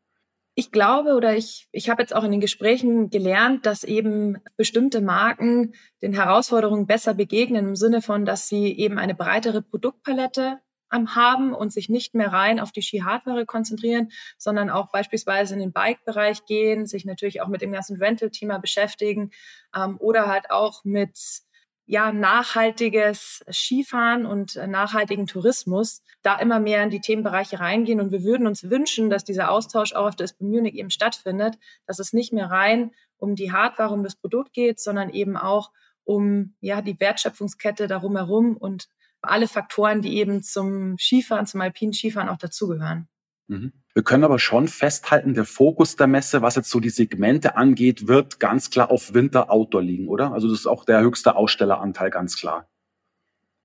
Ich 0.60 0.72
glaube 0.72 1.14
oder 1.14 1.34
ich, 1.34 1.68
ich 1.72 1.88
habe 1.88 2.02
jetzt 2.02 2.14
auch 2.14 2.22
in 2.22 2.32
den 2.32 2.40
Gesprächen 2.42 3.08
gelernt, 3.08 3.64
dass 3.64 3.82
eben 3.82 4.36
bestimmte 4.58 5.00
Marken 5.00 5.72
den 6.02 6.12
Herausforderungen 6.12 6.86
besser 6.86 7.14
begegnen 7.14 7.68
im 7.68 7.76
Sinne 7.76 8.02
von, 8.02 8.26
dass 8.26 8.46
sie 8.46 8.78
eben 8.78 8.98
eine 8.98 9.14
breitere 9.14 9.62
Produktpalette 9.62 10.58
haben 10.90 11.54
und 11.54 11.72
sich 11.72 11.88
nicht 11.88 12.14
mehr 12.14 12.30
rein 12.30 12.60
auf 12.60 12.72
die 12.72 12.82
Ski-Hardware 12.82 13.46
konzentrieren, 13.46 14.10
sondern 14.36 14.68
auch 14.68 14.90
beispielsweise 14.90 15.54
in 15.54 15.60
den 15.60 15.72
Bike-Bereich 15.72 16.44
gehen, 16.44 16.84
sich 16.84 17.06
natürlich 17.06 17.40
auch 17.40 17.48
mit 17.48 17.62
dem 17.62 17.72
ganzen 17.72 17.96
Rental-Thema 17.96 18.58
beschäftigen 18.58 19.30
ähm, 19.74 19.96
oder 19.98 20.26
halt 20.26 20.50
auch 20.50 20.84
mit 20.84 21.16
ja, 21.90 22.12
nachhaltiges 22.12 23.44
Skifahren 23.50 24.24
und 24.24 24.54
nachhaltigen 24.54 25.26
Tourismus 25.26 26.04
da 26.22 26.38
immer 26.38 26.60
mehr 26.60 26.84
in 26.84 26.90
die 26.90 27.00
Themenbereiche 27.00 27.58
reingehen. 27.58 28.00
Und 28.00 28.12
wir 28.12 28.22
würden 28.22 28.46
uns 28.46 28.70
wünschen, 28.70 29.10
dass 29.10 29.24
dieser 29.24 29.50
Austausch 29.50 29.92
auch 29.94 30.06
auf 30.06 30.14
der 30.14 30.26
ISPO 30.26 30.44
Munich 30.44 30.74
eben 30.74 30.90
stattfindet, 30.90 31.58
dass 31.86 31.98
es 31.98 32.12
nicht 32.12 32.32
mehr 32.32 32.48
rein 32.48 32.92
um 33.16 33.34
die 33.34 33.50
Hardware, 33.50 33.92
um 33.92 34.04
das 34.04 34.14
Produkt 34.14 34.52
geht, 34.52 34.78
sondern 34.78 35.10
eben 35.10 35.36
auch 35.36 35.72
um 36.04 36.54
ja, 36.60 36.80
die 36.80 37.00
Wertschöpfungskette 37.00 37.88
darum 37.88 38.16
herum 38.16 38.56
und 38.56 38.88
alle 39.20 39.48
Faktoren, 39.48 40.00
die 40.00 40.16
eben 40.16 40.44
zum 40.44 40.96
Skifahren, 40.96 41.46
zum 41.46 41.60
alpinen 41.60 41.92
Skifahren 41.92 42.28
auch 42.28 42.38
dazugehören. 42.38 43.08
Mhm. 43.48 43.72
Wir 43.92 44.04
können 44.04 44.22
aber 44.22 44.38
schon 44.38 44.68
festhalten, 44.68 45.34
der 45.34 45.44
Fokus 45.44 45.96
der 45.96 46.06
Messe, 46.06 46.42
was 46.42 46.54
jetzt 46.54 46.70
so 46.70 46.78
die 46.78 46.90
Segmente 46.90 47.56
angeht, 47.56 48.06
wird 48.06 48.38
ganz 48.38 48.70
klar 48.70 48.90
auf 48.90 49.14
Winter-Outdoor 49.14 49.82
liegen, 49.82 50.08
oder? 50.08 50.32
Also 50.32 50.48
das 50.48 50.60
ist 50.60 50.66
auch 50.66 50.84
der 50.84 51.00
höchste 51.00 51.34
Ausstelleranteil, 51.34 52.10
ganz 52.10 52.36
klar. 52.36 52.68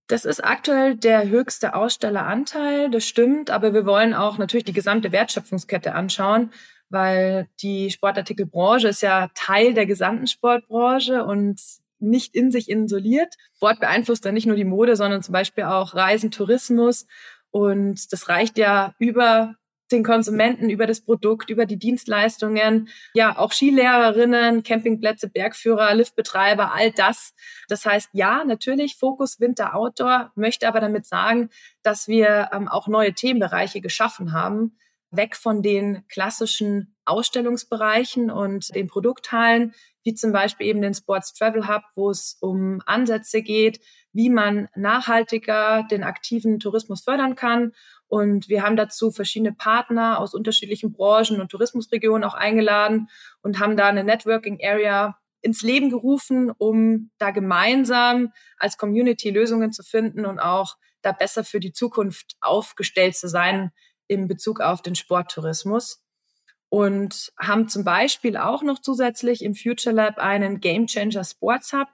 Das 0.08 0.26
ist 0.26 0.44
aktuell 0.44 0.96
der 0.96 1.30
höchste 1.30 1.76
Ausstelleranteil, 1.76 2.90
das 2.92 3.06
stimmt, 3.06 3.50
aber 3.50 3.74
wir 3.74 3.86
wollen 3.86 4.14
auch 4.14 4.38
natürlich 4.38 4.66
die 4.66 4.74
gesamte 4.74 5.12
Wertschöpfungskette 5.12 5.94
anschauen, 5.94 6.52
weil 6.90 7.48
die 7.62 7.90
Sportartikelbranche 7.90 8.88
ist 8.88 9.02
ja 9.02 9.30
Teil 9.34 9.74
der 9.74 9.86
gesamten 9.86 10.28
Sportbranche 10.28 11.24
und 11.24 11.60
nicht 12.00 12.36
in 12.36 12.52
sich 12.52 12.70
isoliert. 12.70 13.34
Sport 13.56 13.80
beeinflusst 13.80 14.26
ja 14.26 14.32
nicht 14.32 14.46
nur 14.46 14.56
die 14.56 14.66
Mode, 14.66 14.96
sondern 14.96 15.24
zum 15.24 15.34
Beispiel 15.34 15.64
auch 15.64 15.96
Reisen, 15.96 16.30
Tourismus. 16.30 17.08
Und 17.50 18.12
das 18.12 18.30
reicht 18.30 18.58
ja 18.58 18.94
über 19.00 19.56
den 19.92 20.04
Konsumenten, 20.04 20.70
über 20.70 20.88
das 20.88 21.02
Produkt, 21.02 21.50
über 21.50 21.66
die 21.66 21.78
Dienstleistungen, 21.78 22.90
ja, 23.14 23.38
auch 23.38 23.52
Skilehrerinnen, 23.52 24.64
Campingplätze, 24.64 25.30
Bergführer, 25.30 25.94
Liftbetreiber, 25.94 26.74
all 26.74 26.92
das. 26.92 27.34
Das 27.68 27.86
heißt, 27.86 28.10
ja, 28.14 28.44
natürlich 28.46 28.96
Fokus 28.96 29.40
Winter 29.40 29.76
Outdoor, 29.76 30.32
möchte 30.36 30.68
aber 30.68 30.80
damit 30.80 31.06
sagen, 31.06 31.50
dass 31.84 32.08
wir 32.08 32.50
ähm, 32.52 32.68
auch 32.68 32.88
neue 32.88 33.14
Themenbereiche 33.14 33.82
geschaffen 33.82 34.34
haben, 34.34 34.78
weg 35.12 35.36
von 35.36 35.62
den 35.62 36.06
klassischen 36.08 36.96
Ausstellungsbereichen 37.06 38.32
und 38.32 38.74
den 38.76 38.88
Produkthallen, 38.88 39.74
wie 40.04 40.14
zum 40.14 40.32
Beispiel 40.32 40.68
eben 40.68 40.82
den 40.82 40.94
Sports 40.94 41.34
Travel 41.34 41.68
Hub, 41.68 41.84
wo 41.96 42.10
es 42.10 42.38
um 42.42 42.82
Ansätze 42.86 43.42
geht, 43.42 43.80
wie 44.12 44.30
man 44.30 44.70
nachhaltiger 44.76 45.84
den 45.90 46.04
aktiven 46.04 46.60
Tourismus 46.60 47.04
fördern 47.04 47.36
kann 47.36 47.74
und 48.08 48.50
wir 48.50 48.64
haben 48.64 48.76
dazu 48.76 49.12
verschiedene 49.12 49.54
Partner 49.54 50.20
aus 50.20 50.34
unterschiedlichen 50.34 50.92
Branchen 50.92 51.42
und 51.42 51.50
Tourismusregionen 51.50 52.24
auch 52.24 52.36
eingeladen 52.36 53.10
und 53.42 53.60
haben 53.60 53.78
da 53.78 53.88
eine 53.88 54.04
Networking 54.04 54.60
Area 54.64 55.18
ins 55.42 55.62
Leben 55.62 55.90
gerufen, 55.90 56.52
um 56.52 57.12
da 57.18 57.32
gemeinsam 57.32 58.34
als 58.58 58.78
Community 58.78 59.30
Lösungen 59.30 59.72
zu 59.72 59.84
finden 59.84 60.26
und 60.26 60.40
auch 60.40 60.76
da 61.02 61.12
besser 61.12 61.44
für 61.44 61.60
die 61.60 61.72
Zukunft 61.72 62.36
aufgestellt 62.42 63.16
zu 63.16 63.28
sein 63.28 63.72
in 64.08 64.28
Bezug 64.28 64.60
auf 64.60 64.82
den 64.82 64.96
Sporttourismus. 64.96 66.02
Und 66.70 67.32
haben 67.38 67.70
zum 67.70 67.84
Beispiel 67.84 68.38
auch 68.38 68.64
noch 68.64 68.80
zusätzlich 68.80 69.44
im 69.44 69.54
Future 69.54 69.96
Lab 69.96 70.18
einen 70.18 70.60
Game 70.60 70.88
Changer 70.88 71.24
Sports 71.24 71.74
Hub, 71.74 71.88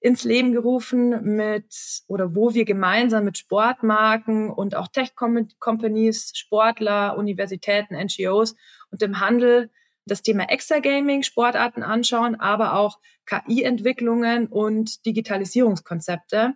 ins 0.00 0.24
Leben 0.24 0.52
gerufen 0.52 1.36
mit 1.36 2.02
oder 2.08 2.34
wo 2.34 2.54
wir 2.54 2.64
gemeinsam 2.64 3.24
mit 3.24 3.36
Sportmarken 3.36 4.50
und 4.50 4.74
auch 4.74 4.88
Tech-Companies, 4.88 6.32
Sportler, 6.34 7.16
Universitäten, 7.18 7.94
NGOs 7.94 8.56
und 8.90 9.02
dem 9.02 9.20
Handel 9.20 9.70
das 10.06 10.22
Thema 10.22 10.50
Exergaming, 10.50 11.22
Sportarten 11.22 11.82
anschauen, 11.82 12.34
aber 12.34 12.74
auch 12.74 12.98
KI-Entwicklungen 13.26 14.46
und 14.46 15.04
Digitalisierungskonzepte. 15.04 16.54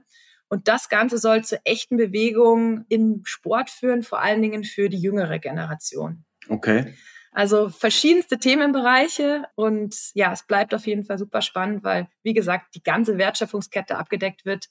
Und 0.48 0.68
das 0.68 0.88
Ganze 0.88 1.18
soll 1.18 1.44
zu 1.44 1.64
echten 1.64 1.96
Bewegungen 1.96 2.86
im 2.88 3.22
Sport 3.24 3.70
führen, 3.70 4.02
vor 4.02 4.20
allen 4.20 4.40
Dingen 4.42 4.64
für 4.64 4.88
die 4.88 4.98
jüngere 4.98 5.38
Generation. 5.38 6.24
Okay. 6.48 6.94
Also 7.34 7.68
verschiedenste 7.68 8.38
Themenbereiche 8.38 9.44
und 9.56 9.96
ja, 10.14 10.32
es 10.32 10.46
bleibt 10.46 10.72
auf 10.72 10.86
jeden 10.86 11.04
Fall 11.04 11.18
super 11.18 11.42
spannend, 11.42 11.82
weil, 11.82 12.06
wie 12.22 12.32
gesagt, 12.32 12.76
die 12.76 12.82
ganze 12.82 13.18
Wertschöpfungskette 13.18 13.98
abgedeckt 13.98 14.44
wird. 14.44 14.68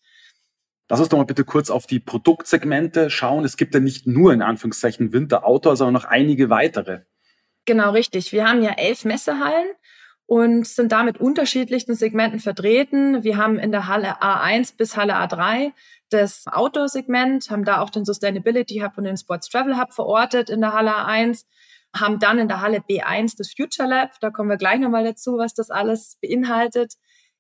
Lass 0.90 1.02
uns 1.02 1.10
doch 1.10 1.18
mal 1.18 1.26
bitte 1.26 1.44
kurz 1.44 1.70
auf 1.70 1.88
die 1.88 2.00
Produktsegmente 2.00 3.10
schauen. 3.10 3.44
Es 3.44 3.58
gibt 3.58 3.74
ja 3.74 3.82
nicht 3.82 4.08
nur 4.08 4.32
in 4.32 4.42
Anführungszeichen 4.42 5.12
Winter 5.12 5.46
Outdoor, 5.46 5.76
sondern 5.76 5.94
noch 5.94 6.06
einige 6.06 6.50
weitere. 6.50 7.02
Genau, 7.66 7.92
richtig. 7.92 8.32
Wir 8.32 8.48
haben 8.48 8.64
ja 8.64 8.72
elf 8.72 9.04
Messehallen 9.04 9.68
und 10.26 10.66
sind 10.66 10.94
da 10.94 11.04
mit 11.04 11.20
unterschiedlichen 11.20 11.96
Segmenten 11.96 12.40
vertreten. 12.40 13.26
Wir 13.26 13.36
haben 13.36 13.60
in 13.60 13.74
der 13.74 13.88
Halle 13.90 14.22
A1 14.22 14.78
bis 14.78 14.96
Halle 14.96 15.16
A3 15.16 15.74
das 16.10 16.46
Outdoor-Segment, 16.48 17.50
haben 17.50 17.66
da 17.66 17.82
auch 17.82 17.90
den 17.90 18.06
Sustainability 18.06 18.80
Hub 18.80 18.98
und 18.98 19.04
den 19.04 19.18
Sports 19.18 19.50
Travel 19.50 19.78
Hub 19.78 19.92
verortet 19.92 20.50
in 20.50 20.62
der 20.62 20.72
Halle 20.72 20.92
A1 20.92 21.44
haben 21.96 22.20
dann 22.20 22.40
in 22.40 22.48
der 22.48 22.62
Halle 22.62 22.80
B1 22.80 23.36
das 23.38 23.54
Future 23.54 23.88
Lab. 23.88 24.20
Da 24.20 24.30
kommen 24.30 24.50
wir 24.50 24.58
gleich 24.58 24.80
nochmal 24.80 25.04
dazu, 25.04 25.38
was 25.38 25.54
das 25.54 25.70
alles 25.70 26.18
beinhaltet. 26.22 26.94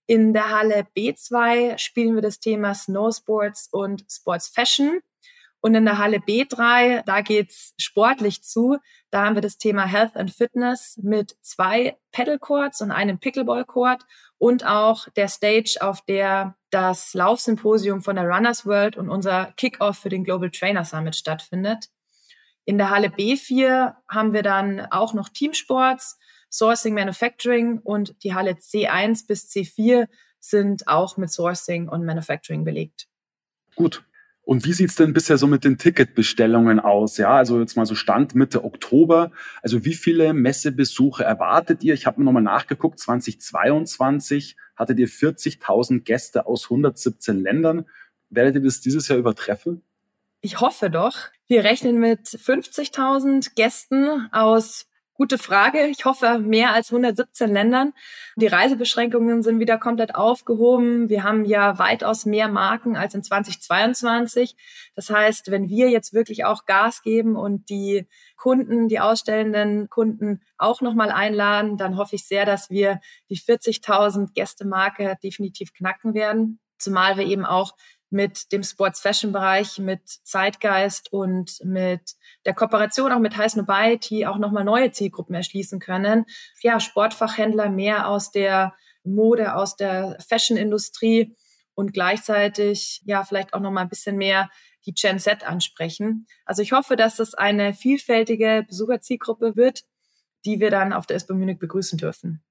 In 0.06 0.34
der 0.34 0.50
Halle 0.50 0.86
B2 0.96 1.78
spielen 1.78 2.16
wir 2.16 2.22
das 2.22 2.40
Thema 2.40 2.74
Snowsports 2.76 3.70
und 3.72 4.06
Sports 4.10 4.50
Fashion. 4.50 5.00
Und 5.62 5.76
in 5.76 5.86
der 5.86 5.98
Halle 5.98 6.18
B3, 6.18 7.04
da 7.06 7.22
geht's 7.22 7.74
sportlich 7.78 8.44
zu. 8.44 8.80
Da 9.12 9.24
haben 9.24 9.36
wir 9.36 9.42
das 9.42 9.58
Thema 9.58 9.86
Health 9.86 10.18
and 10.18 10.30
Fitness 10.30 11.00
mit 11.02 11.38
zwei 11.42 11.98
Pedal 12.12 12.38
Courts 12.38 12.82
und 12.82 12.92
einem 12.92 13.18
Pickleball 13.18 13.64
Court 13.64 14.04
und 14.38 14.66
auch 14.66 15.08
der 15.16 15.30
Stage, 15.30 15.78
auf 15.80 16.02
der 16.02 16.58
das 16.70 17.14
Laufsymposium 17.14 18.02
von 18.02 18.18
der 18.18 18.26
Runners 18.26 18.66
World 18.66 18.98
und 18.98 19.10
unser 19.10 19.54
Kickoff 19.56 20.00
für 20.00 20.10
den 20.10 20.26
Global 20.26 20.52
Trainer 20.52 20.84
Summit 20.84 21.16
stattfindet. 21.16 21.88
In 22.65 22.77
der 22.77 22.89
Halle 22.89 23.08
B4 23.08 23.96
haben 24.08 24.34
wir 24.34 24.41
dann 24.41 24.82
auch 24.91 25.13
noch 25.13 25.29
Teamsports, 25.29 26.17
Sourcing, 26.50 26.93
Manufacturing 26.93 27.79
und 27.79 28.15
die 28.24 28.34
Halle 28.34 28.51
C1 28.51 29.27
bis 29.27 29.50
C4 29.50 30.08
sind 30.39 30.88
auch 30.88 31.17
mit 31.17 31.32
Sourcing 31.32 31.89
und 31.89 32.05
Manufacturing 32.05 32.63
belegt. 32.63 33.08
Gut. 33.75 34.03
Und 34.46 34.65
wie 34.65 34.74
sieht's 34.74 34.96
denn 34.96 35.13
bisher 35.13 35.38
so 35.38 35.48
mit 35.48 35.63
den 35.63 35.77
Ticketbestellungen 35.77 36.82
aus? 36.82 37.17
Ja, 37.17 37.38
also 37.38 37.62
jetzt 37.62 37.77
mal 37.77 37.86
so 37.86 37.96
Stand 37.96 38.36
Mitte 38.36 38.65
Oktober. 38.65 39.32
Also 39.62 39.86
wie 39.86 39.93
viele 39.93 40.34
Messebesuche 40.34 41.24
erwartet 41.24 41.82
ihr? 41.84 41.93
Ich 41.93 42.05
habe 42.05 42.20
mir 42.20 42.25
nochmal 42.25 42.43
nachgeguckt. 42.43 43.00
2022 43.00 44.58
hattet 44.75 45.00
ihr 45.00 45.08
40.000 45.08 46.01
Gäste 46.01 46.46
aus 46.46 46.65
117 46.65 47.41
Ländern. 47.41 47.86
Werdet 48.29 48.55
ihr 48.55 48.62
das 48.62 48.82
dieses 48.82 49.08
Jahr 49.08 49.17
übertreffen? 49.17 49.82
Ich 50.46 50.60
hoffe 50.60 50.90
doch. 50.90 51.16
Wir 51.48 51.64
rechnen 51.64 52.00
mit 52.00 52.28
50.000 52.28 53.56
Gästen 53.56 54.28
aus 54.34 54.88
Gute 55.14 55.38
Frage. 55.38 55.86
Ich 55.86 56.04
hoffe, 56.04 56.40
mehr 56.40 56.74
als 56.74 56.92
117 56.92 57.50
Ländern. 57.50 57.94
Die 58.36 58.48
Reisebeschränkungen 58.48 59.42
sind 59.42 59.62
wieder 59.62 59.78
komplett 59.78 60.16
aufgehoben. 60.16 61.08
Wir 61.08 61.24
haben 61.24 61.46
ja 61.46 61.80
weitaus 61.80 62.26
mehr 62.26 62.50
Marken 62.50 62.98
als 62.98 63.16
in 63.16 63.24
2022. 63.24 64.58
Das 64.96 65.10
heißt, 65.10 65.50
wenn 65.50 65.70
wir 65.70 65.90
jetzt 65.90 66.14
wirklich 66.14 66.44
auch 66.44 66.66
Gas 66.66 67.04
geben 67.04 67.38
und 67.38 67.70
die 67.70 68.06
Kunden, 68.36 68.90
die 68.90 69.00
ausstellenden 69.00 69.88
Kunden 69.88 70.42
auch 70.58 70.82
nochmal 70.82 71.12
einladen, 71.12 71.78
dann 71.78 71.96
hoffe 71.96 72.18
ich 72.18 72.28
sehr, 72.28 72.46
dass 72.46 72.70
wir 72.70 73.00
die 73.30 73.38
40.000 73.38 74.34
Gästemarke 74.34 75.16
definitiv 75.24 75.74
knacken 75.74 76.14
werden. 76.14 76.60
Zumal 76.78 77.16
wir 77.16 77.26
eben 77.26 77.46
auch 77.46 77.76
mit 78.13 78.51
dem 78.51 78.62
Sports-Fashion-Bereich, 78.62 79.79
mit 79.79 80.08
Zeitgeist 80.08 81.12
und 81.12 81.60
mit 81.63 82.13
der 82.46 82.53
Kooperation 82.53 83.12
auch 83.12 83.20
mit 83.20 83.36
Heiß 83.36 83.55
Nobiety 83.55 84.27
auch 84.27 84.38
nochmal 84.38 84.63
neue 84.63 84.91
Zielgruppen 84.91 85.34
erschließen 85.36 85.79
können. 85.79 86.25
Ja, 86.62 86.79
Sportfachhändler 86.79 87.70
mehr 87.70 88.08
aus 88.08 88.32
der 88.32 88.75
Mode, 89.03 89.55
aus 89.55 89.75
der 89.75 90.17
Fashion-Industrie 90.27 91.36
und 91.74 91.91
gleichzeitig 91.91 93.01
ja 93.05 93.24
vielleicht 93.24 93.55
auch 93.55 93.60
nochmal 93.60 93.84
ein 93.84 93.89
bisschen 93.89 94.15
mehr 94.15 94.50
die 94.86 94.93
Gen 94.93 95.17
Z 95.17 95.43
ansprechen. 95.43 96.27
Also 96.46 96.62
ich 96.62 96.72
hoffe, 96.72 96.96
dass 96.96 97.17
es 97.17 97.34
eine 97.34 97.74
vielfältige 97.74 98.63
Besucherzielgruppe 98.67 99.55
wird, 99.55 99.86
die 100.46 100.60
wir 100.60 100.70
dann 100.70 100.93
auf 100.93 101.08
der 101.08 101.17
ISPO 101.17 101.34
Munich 101.34 101.58
begrüßen 101.58 101.98
dürfen. 101.98 102.43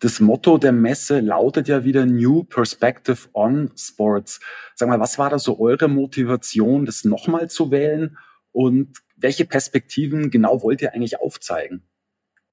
Das 0.00 0.20
Motto 0.20 0.58
der 0.58 0.72
Messe 0.72 1.20
lautet 1.20 1.68
ja 1.68 1.84
wieder 1.84 2.04
New 2.04 2.44
Perspective 2.44 3.28
on 3.32 3.70
Sports. 3.76 4.40
Sag 4.74 4.88
mal, 4.88 5.00
was 5.00 5.18
war 5.18 5.30
da 5.30 5.38
so 5.38 5.58
eure 5.58 5.88
Motivation, 5.88 6.84
das 6.84 7.04
nochmal 7.04 7.48
zu 7.48 7.70
wählen? 7.70 8.18
Und 8.52 8.98
welche 9.16 9.44
Perspektiven 9.44 10.30
genau 10.30 10.62
wollt 10.62 10.82
ihr 10.82 10.94
eigentlich 10.94 11.20
aufzeigen? 11.20 11.82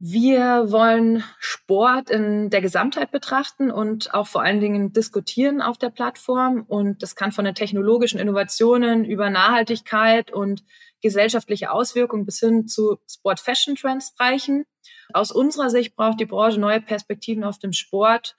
Wir 0.03 0.71
wollen 0.71 1.23
Sport 1.37 2.09
in 2.09 2.49
der 2.49 2.61
Gesamtheit 2.61 3.11
betrachten 3.11 3.69
und 3.69 4.15
auch 4.15 4.25
vor 4.25 4.41
allen 4.41 4.59
Dingen 4.59 4.93
diskutieren 4.93 5.61
auf 5.61 5.77
der 5.77 5.91
Plattform. 5.91 6.65
Und 6.67 7.03
das 7.03 7.15
kann 7.15 7.31
von 7.31 7.45
den 7.45 7.53
technologischen 7.53 8.19
Innovationen 8.19 9.05
über 9.05 9.29
Nachhaltigkeit 9.29 10.31
und 10.31 10.63
gesellschaftliche 11.01 11.71
Auswirkungen 11.71 12.25
bis 12.25 12.39
hin 12.39 12.67
zu 12.67 12.97
Sport-Fashion-Trends 13.09 14.15
reichen. 14.19 14.65
Aus 15.13 15.31
unserer 15.31 15.69
Sicht 15.69 15.95
braucht 15.95 16.19
die 16.19 16.25
Branche 16.25 16.59
neue 16.59 16.81
Perspektiven 16.81 17.43
auf 17.43 17.59
dem 17.59 17.73
Sport 17.73 18.35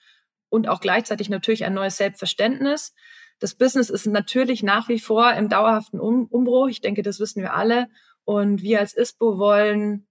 und 0.49 0.69
auch 0.69 0.81
gleichzeitig 0.81 1.28
natürlich 1.28 1.64
ein 1.64 1.75
neues 1.75 1.97
Selbstverständnis. 1.97 2.95
Das 3.38 3.54
Business 3.54 3.90
ist 3.90 4.07
natürlich 4.07 4.62
nach 4.62 4.88
wie 4.88 5.00
vor 5.00 5.33
im 5.33 5.49
dauerhaften 5.49 5.99
um 5.99 6.26
Umbruch. 6.26 6.69
Ich 6.69 6.81
denke, 6.81 7.02
das 7.02 7.19
wissen 7.19 7.42
wir 7.42 7.54
alle. 7.54 7.88
Und 8.25 8.62
wir 8.62 8.78
als 8.78 8.95
ISPO 8.95 9.38
wollen 9.38 10.07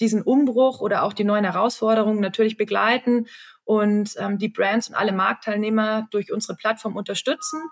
diesen 0.00 0.22
Umbruch 0.22 0.80
oder 0.80 1.04
auch 1.04 1.12
die 1.12 1.24
neuen 1.24 1.44
Herausforderungen 1.44 2.20
natürlich 2.20 2.56
begleiten 2.56 3.26
und 3.64 4.14
ähm, 4.18 4.38
die 4.38 4.48
Brands 4.48 4.88
und 4.88 4.94
alle 4.96 5.12
Marktteilnehmer 5.12 6.08
durch 6.10 6.32
unsere 6.32 6.56
Plattform 6.56 6.96
unterstützen. 6.96 7.62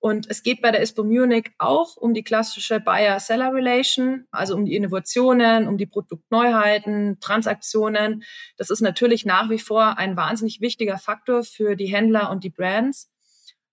Und 0.00 0.30
es 0.30 0.42
geht 0.44 0.62
bei 0.62 0.70
der 0.70 0.80
ISPO 0.80 1.02
Munich 1.02 1.50
auch 1.58 1.96
um 1.96 2.14
die 2.14 2.22
klassische 2.22 2.78
Buyer-Seller-Relation, 2.78 4.26
also 4.30 4.54
um 4.54 4.64
die 4.64 4.76
Innovationen, 4.76 5.66
um 5.66 5.76
die 5.76 5.86
Produktneuheiten, 5.86 7.18
Transaktionen. 7.20 8.22
Das 8.56 8.70
ist 8.70 8.80
natürlich 8.80 9.24
nach 9.24 9.50
wie 9.50 9.58
vor 9.58 9.98
ein 9.98 10.16
wahnsinnig 10.16 10.60
wichtiger 10.60 10.98
Faktor 10.98 11.42
für 11.42 11.74
die 11.74 11.86
Händler 11.86 12.30
und 12.30 12.44
die 12.44 12.50
Brands. 12.50 13.10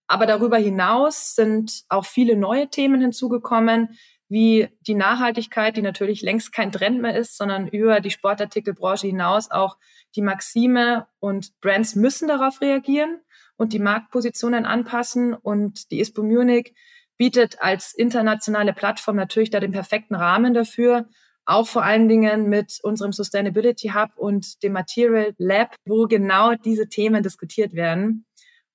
Aber 0.07 0.25
darüber 0.25 0.57
hinaus 0.57 1.35
sind 1.35 1.83
auch 1.89 2.05
viele 2.05 2.35
neue 2.35 2.69
Themen 2.69 3.01
hinzugekommen, 3.01 3.97
wie 4.27 4.69
die 4.81 4.95
Nachhaltigkeit, 4.95 5.77
die 5.77 5.83
natürlich 5.83 6.23
längst 6.23 6.51
kein 6.51 6.71
Trend 6.71 7.01
mehr 7.01 7.15
ist, 7.15 7.37
sondern 7.37 7.67
über 7.67 7.99
die 7.99 8.09
Sportartikelbranche 8.09 9.05
hinaus 9.05 9.51
auch 9.51 9.77
die 10.15 10.21
Maxime 10.23 11.07
und 11.19 11.59
Brands 11.61 11.95
müssen 11.95 12.27
darauf 12.27 12.61
reagieren 12.61 13.19
und 13.57 13.73
die 13.73 13.79
Marktpositionen 13.79 14.65
anpassen. 14.65 15.33
Und 15.33 15.91
die 15.91 15.99
ISPO 15.99 16.23
Munich 16.23 16.73
bietet 17.17 17.61
als 17.61 17.93
internationale 17.93 18.73
Plattform 18.73 19.15
natürlich 19.15 19.49
da 19.49 19.59
den 19.59 19.71
perfekten 19.71 20.15
Rahmen 20.15 20.53
dafür, 20.53 21.07
auch 21.45 21.67
vor 21.67 21.83
allen 21.83 22.09
Dingen 22.09 22.49
mit 22.49 22.79
unserem 22.81 23.13
Sustainability 23.13 23.89
Hub 23.89 24.11
und 24.15 24.63
dem 24.63 24.73
Material 24.73 25.33
Lab, 25.37 25.75
wo 25.85 26.07
genau 26.07 26.55
diese 26.55 26.89
Themen 26.89 27.21
diskutiert 27.21 27.73
werden. 27.73 28.25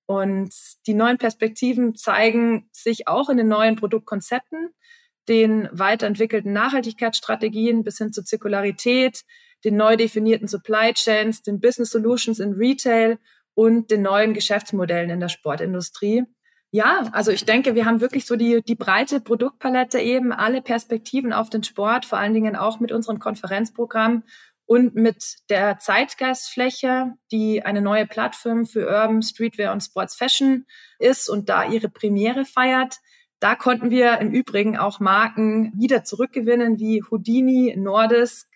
Und 0.06 0.54
die 0.86 0.94
neuen 0.94 1.18
Perspektiven 1.18 1.94
zeigen 1.94 2.68
sich 2.72 3.08
auch 3.08 3.28
in 3.28 3.36
den 3.36 3.48
neuen 3.48 3.76
Produktkonzepten, 3.76 4.70
den 5.28 5.68
weiterentwickelten 5.72 6.52
Nachhaltigkeitsstrategien 6.52 7.84
bis 7.84 7.98
hin 7.98 8.12
zur 8.12 8.24
Zirkularität, 8.24 9.22
den 9.64 9.76
neu 9.76 9.96
definierten 9.96 10.48
Supply 10.48 10.92
Chains, 10.94 11.42
den 11.42 11.60
Business 11.60 11.90
Solutions 11.90 12.40
in 12.40 12.54
Retail 12.54 13.18
und 13.54 13.90
den 13.90 14.02
neuen 14.02 14.34
Geschäftsmodellen 14.34 15.10
in 15.10 15.20
der 15.20 15.28
Sportindustrie. 15.28 16.24
Ja, 16.72 17.08
also 17.12 17.32
ich 17.32 17.44
denke, 17.44 17.74
wir 17.74 17.84
haben 17.84 18.00
wirklich 18.00 18.26
so 18.26 18.36
die, 18.36 18.62
die 18.62 18.76
breite 18.76 19.20
Produktpalette 19.20 19.98
eben, 19.98 20.32
alle 20.32 20.62
Perspektiven 20.62 21.32
auf 21.32 21.50
den 21.50 21.64
Sport, 21.64 22.04
vor 22.04 22.18
allen 22.18 22.34
Dingen 22.34 22.54
auch 22.54 22.78
mit 22.78 22.92
unserem 22.92 23.18
Konferenzprogramm 23.18 24.22
und 24.66 24.94
mit 24.94 25.38
der 25.48 25.78
Zeitgeistfläche, 25.80 27.14
die 27.32 27.64
eine 27.64 27.82
neue 27.82 28.06
Plattform 28.06 28.66
für 28.66 28.86
Urban, 28.86 29.20
Streetwear 29.20 29.72
und 29.72 29.80
Sports 29.80 30.14
Fashion 30.14 30.64
ist 31.00 31.28
und 31.28 31.48
da 31.48 31.64
ihre 31.64 31.88
Premiere 31.88 32.44
feiert. 32.44 32.98
Da 33.40 33.56
konnten 33.56 33.90
wir 33.90 34.18
im 34.18 34.30
Übrigen 34.30 34.76
auch 34.76 35.00
Marken 35.00 35.72
wieder 35.76 36.04
zurückgewinnen 36.04 36.78
wie 36.78 37.02
Houdini, 37.02 37.74
Nordisk, 37.76 38.49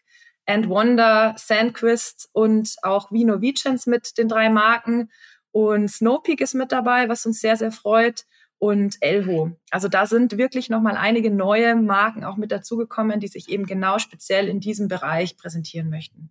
And 0.46 0.68
Wonder, 0.68 1.34
Sandquist 1.38 2.28
und 2.32 2.76
auch 2.82 3.10
Vino 3.10 3.40
Vicens 3.40 3.86
mit 3.86 4.18
den 4.18 4.28
drei 4.28 4.50
Marken. 4.50 5.10
Und 5.52 5.88
Snowpeak 5.88 6.40
ist 6.40 6.54
mit 6.54 6.72
dabei, 6.72 7.08
was 7.08 7.24
uns 7.26 7.40
sehr, 7.40 7.56
sehr 7.56 7.72
freut. 7.72 8.24
Und 8.58 8.96
Elho. 9.00 9.52
Also 9.70 9.88
da 9.88 10.06
sind 10.06 10.38
wirklich 10.38 10.70
nochmal 10.70 10.96
einige 10.96 11.30
neue 11.30 11.76
Marken 11.76 12.24
auch 12.24 12.36
mit 12.36 12.50
dazugekommen, 12.50 13.20
die 13.20 13.28
sich 13.28 13.48
eben 13.48 13.66
genau 13.66 13.98
speziell 13.98 14.48
in 14.48 14.60
diesem 14.60 14.88
Bereich 14.88 15.36
präsentieren 15.36 15.90
möchten. 15.90 16.30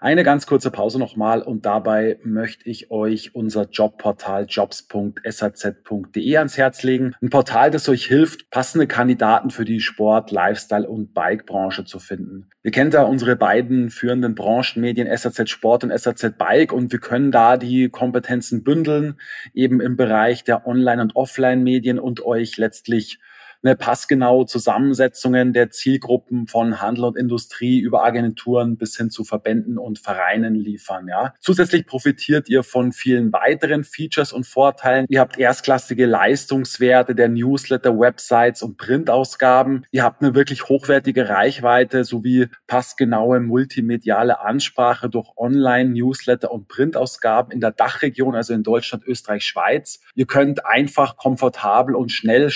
Eine 0.00 0.22
ganz 0.22 0.46
kurze 0.46 0.70
Pause 0.70 1.00
nochmal 1.00 1.42
und 1.42 1.66
dabei 1.66 2.20
möchte 2.22 2.68
ich 2.70 2.92
euch 2.92 3.34
unser 3.34 3.68
Jobportal 3.68 4.46
jobs.saz.de 4.48 6.36
ans 6.36 6.56
Herz 6.56 6.84
legen. 6.84 7.14
Ein 7.20 7.30
Portal, 7.30 7.72
das 7.72 7.88
euch 7.88 8.06
hilft, 8.06 8.48
passende 8.50 8.86
Kandidaten 8.86 9.50
für 9.50 9.64
die 9.64 9.80
Sport-, 9.80 10.30
Lifestyle- 10.30 10.88
und 10.88 11.14
Bike-Branche 11.14 11.84
zu 11.84 11.98
finden. 11.98 12.48
Ihr 12.62 12.70
kennt 12.70 12.94
da 12.94 13.02
unsere 13.02 13.34
beiden 13.34 13.90
führenden 13.90 14.36
Branchenmedien 14.36 15.08
SAZ 15.16 15.50
Sport 15.50 15.82
und 15.82 15.98
SAZ 15.98 16.38
Bike 16.38 16.72
und 16.72 16.92
wir 16.92 17.00
können 17.00 17.32
da 17.32 17.56
die 17.56 17.88
Kompetenzen 17.88 18.62
bündeln, 18.62 19.16
eben 19.52 19.80
im 19.80 19.96
Bereich 19.96 20.44
der 20.44 20.66
Online- 20.66 21.02
und 21.02 21.16
Offline-Medien 21.16 21.98
und 21.98 22.24
euch 22.24 22.56
letztlich 22.56 23.18
eine 23.62 23.76
passgenaue 23.76 24.46
Zusammensetzungen 24.46 25.52
der 25.52 25.70
Zielgruppen 25.70 26.46
von 26.46 26.80
Handel 26.80 27.04
und 27.04 27.16
Industrie 27.16 27.80
über 27.80 28.04
Agenturen 28.04 28.76
bis 28.76 28.96
hin 28.96 29.10
zu 29.10 29.24
Verbänden 29.24 29.78
und 29.78 29.98
Vereinen 29.98 30.54
liefern. 30.54 31.08
Ja. 31.08 31.34
Zusätzlich 31.40 31.86
profitiert 31.86 32.48
ihr 32.48 32.62
von 32.62 32.92
vielen 32.92 33.32
weiteren 33.32 33.84
Features 33.84 34.32
und 34.32 34.46
Vorteilen. 34.46 35.06
Ihr 35.08 35.20
habt 35.20 35.38
erstklassige 35.38 36.06
Leistungswerte 36.06 37.14
der 37.14 37.28
Newsletter, 37.28 37.98
Websites 37.98 38.62
und 38.62 38.76
Printausgaben. 38.76 39.86
Ihr 39.90 40.04
habt 40.04 40.22
eine 40.22 40.34
wirklich 40.34 40.68
hochwertige 40.68 41.28
Reichweite 41.28 42.04
sowie 42.04 42.46
passgenaue 42.66 43.40
multimediale 43.40 44.40
Ansprache 44.40 45.08
durch 45.08 45.28
Online-Newsletter 45.36 46.52
und 46.52 46.68
Printausgaben 46.68 47.52
in 47.52 47.60
der 47.60 47.72
Dachregion, 47.72 48.34
also 48.34 48.54
in 48.54 48.62
Deutschland, 48.62 49.04
Österreich, 49.04 49.44
Schweiz. 49.44 50.00
Ihr 50.14 50.26
könnt 50.26 50.64
einfach 50.64 51.16
komfortabel 51.16 51.94
und 51.94 52.12
schnell 52.12 52.50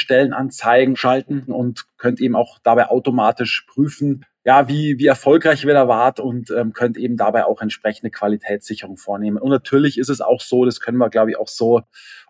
Stellenanzeigen 0.93 0.97
schalten 0.97 1.53
und 1.53 1.85
könnt 1.99 2.21
eben 2.21 2.37
auch 2.37 2.59
dabei 2.63 2.89
automatisch 2.89 3.67
prüfen, 3.69 4.25
ja, 4.45 4.69
wie, 4.69 4.99
wie 4.99 5.07
erfolgreich 5.07 5.65
ihr 5.65 5.73
da 5.73 5.87
wart 5.89 6.19
und 6.19 6.51
ähm, 6.51 6.73
könnt 6.73 6.97
eben 6.97 7.17
dabei 7.17 7.45
auch 7.45 7.61
entsprechende 7.61 8.11
Qualitätssicherung 8.11 8.97
vornehmen. 8.97 9.37
Und 9.39 9.51
natürlich 9.51 9.99
ist 9.99 10.09
es 10.09 10.21
auch 10.21 10.41
so, 10.41 10.65
das 10.65 10.81
können 10.81 10.99
wir, 10.99 11.11
glaube 11.11 11.31
ich, 11.31 11.37
auch 11.39 11.47
so 11.49 11.83